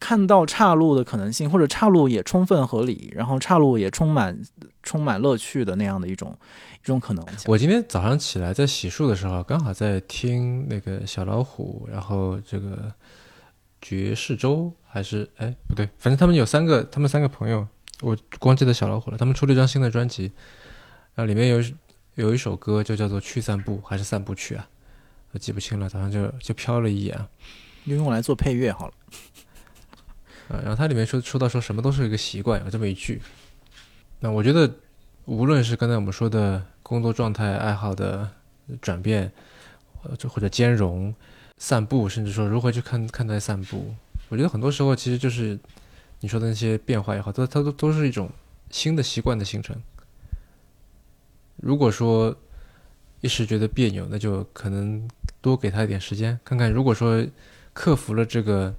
[0.00, 4.40] 看到岔路的可能性，或者岔路也充分合理，然后岔路也充满
[4.82, 6.36] 充满乐趣的那样的一种
[6.82, 7.44] 一种可能性。
[7.46, 12.90] 我今天早上起来在洗漱的时候，刚好在听那个小老虎，然后这个
[13.82, 17.68] 爵士周还是哎不对，反正他们有三个，他们三个朋友，
[18.00, 19.18] 我光记得小老虎了。
[19.18, 20.32] 他们出了一张新的专辑，
[21.14, 21.62] 然后里面有
[22.14, 24.66] 有一首歌就叫做《去散步》还是《散步去》啊，
[25.32, 25.90] 我记不清了。
[25.90, 27.18] 早上就就瞟了一眼，
[27.86, 28.94] 就用来做配乐好了。
[30.50, 33.22] 啊，然后它里面说说到说什么都是一个习惯，有这么一句。
[34.18, 34.68] 那我觉得，
[35.26, 38.28] 无论是刚才我们说的工作状态、爱好的
[38.82, 39.32] 转变，
[40.02, 41.14] 呃，就或者兼容、
[41.56, 43.94] 散步，甚至说如何去看看待散步，
[44.28, 45.56] 我觉得很多时候其实就是
[46.18, 48.28] 你说的那些变化也好，都它都都是一种
[48.70, 49.80] 新的习惯的形成。
[51.56, 52.36] 如果说
[53.20, 55.08] 一时觉得别扭，那就可能
[55.40, 57.24] 多给他一点时间，看看如果说
[57.72, 58.74] 克服了这个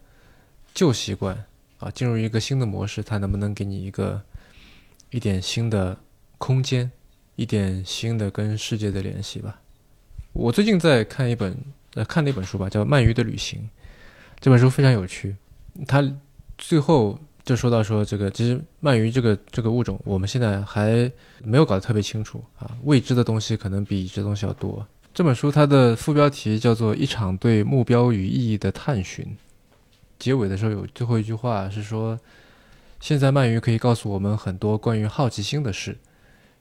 [0.74, 1.46] 旧习惯。
[1.82, 4.22] 啊，进入一个新的模式，它能不能给你一个
[5.10, 5.98] 一点新的
[6.38, 6.90] 空间，
[7.36, 9.60] 一点新的跟世界的联系吧？
[10.32, 11.58] 我最近在看一本
[11.96, 13.60] 呃看那本书吧，叫《鳗鱼的旅行》。
[14.40, 15.36] 这本书非常有趣，
[15.88, 16.08] 它
[16.58, 21.12] 最后就说到说这个其实鳗鱼这个这个物种，我们现在还
[21.44, 24.88] 没有搞得特别清楚啊，未知的东西可能比已知东西要多。
[25.14, 29.26] 这本书它的副标题叫做《一场对目标与意义的探寻》。
[30.22, 32.20] 结尾的时候有最后一句话是说
[33.02, 35.98] ：“现在鳗鱼可以告诉我们很多关于好奇心的事，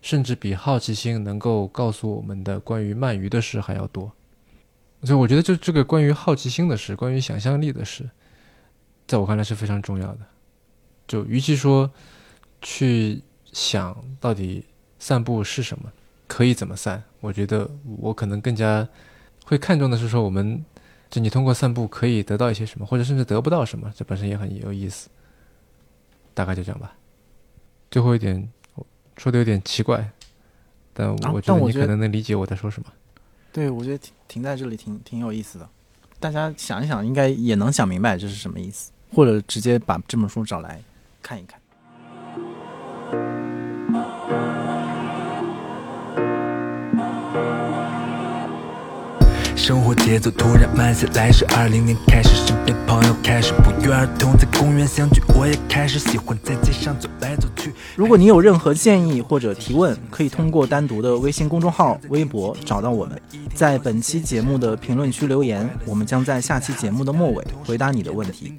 [0.01, 4.11] 甚至比好奇心能够告诉我们的关于鳗鱼的事还要多。”
[5.05, 8.09] 所以我觉得，就这个关于好奇心的事，关于想象力的事，
[9.07, 10.20] 在我看来是非常重要的。
[11.07, 11.91] 就与其说
[12.62, 13.20] 去
[13.53, 14.65] 想到底
[14.99, 15.93] 散步是什么，
[16.27, 18.89] 可以怎么散，我觉得我可能更加
[19.45, 20.65] 会看重的是说我们。
[21.11, 25.11] 就你通过散步可以得到一些什么，或者甚至得不到什么，这本身也很有意思。
[26.32, 26.95] 大概就这样吧。
[27.91, 28.49] 最后一点
[29.16, 30.09] 说的有点奇怪，
[30.95, 32.89] 但我觉得你可能能理解我在说什么。
[33.53, 35.69] 对，我觉得停停在这里挺挺有意思的。
[36.20, 40.81] 大家想一想，应该也能想明白这是什么意思，或者直接把这本书找来
[41.20, 41.61] 看一看。
[49.61, 57.70] 生活节奏突然慢下来，是二零年开始，身边朋友开始不约而同在公园相聚，我也开始喜欢在街上走来走去。
[57.95, 63.20] 如果你有任何建议或者提问，可以通过单独的微信公众号、微博找到我们，
[63.55, 68.59] 在本期节目的评论区留言，我们将在下期节目的末尾回答你的问题。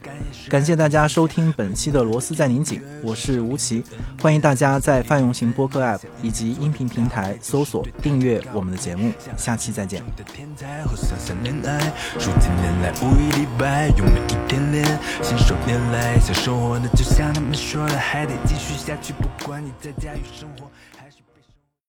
[0.49, 3.83] 感谢大家收听本期的螺丝在拧紧，我是吴奇，
[4.21, 10.03] 欢迎大家在泛用型播客 App 以及音频平台搜索订阅我们的节目，下期再见。
[10.95, 11.79] 三三恋爱，
[12.17, 14.85] 数几年来无一例外，用每一天练，
[15.21, 20.70] 信手拈来，想生活的就像他们说的，还得继续下去，不管你在家与生活，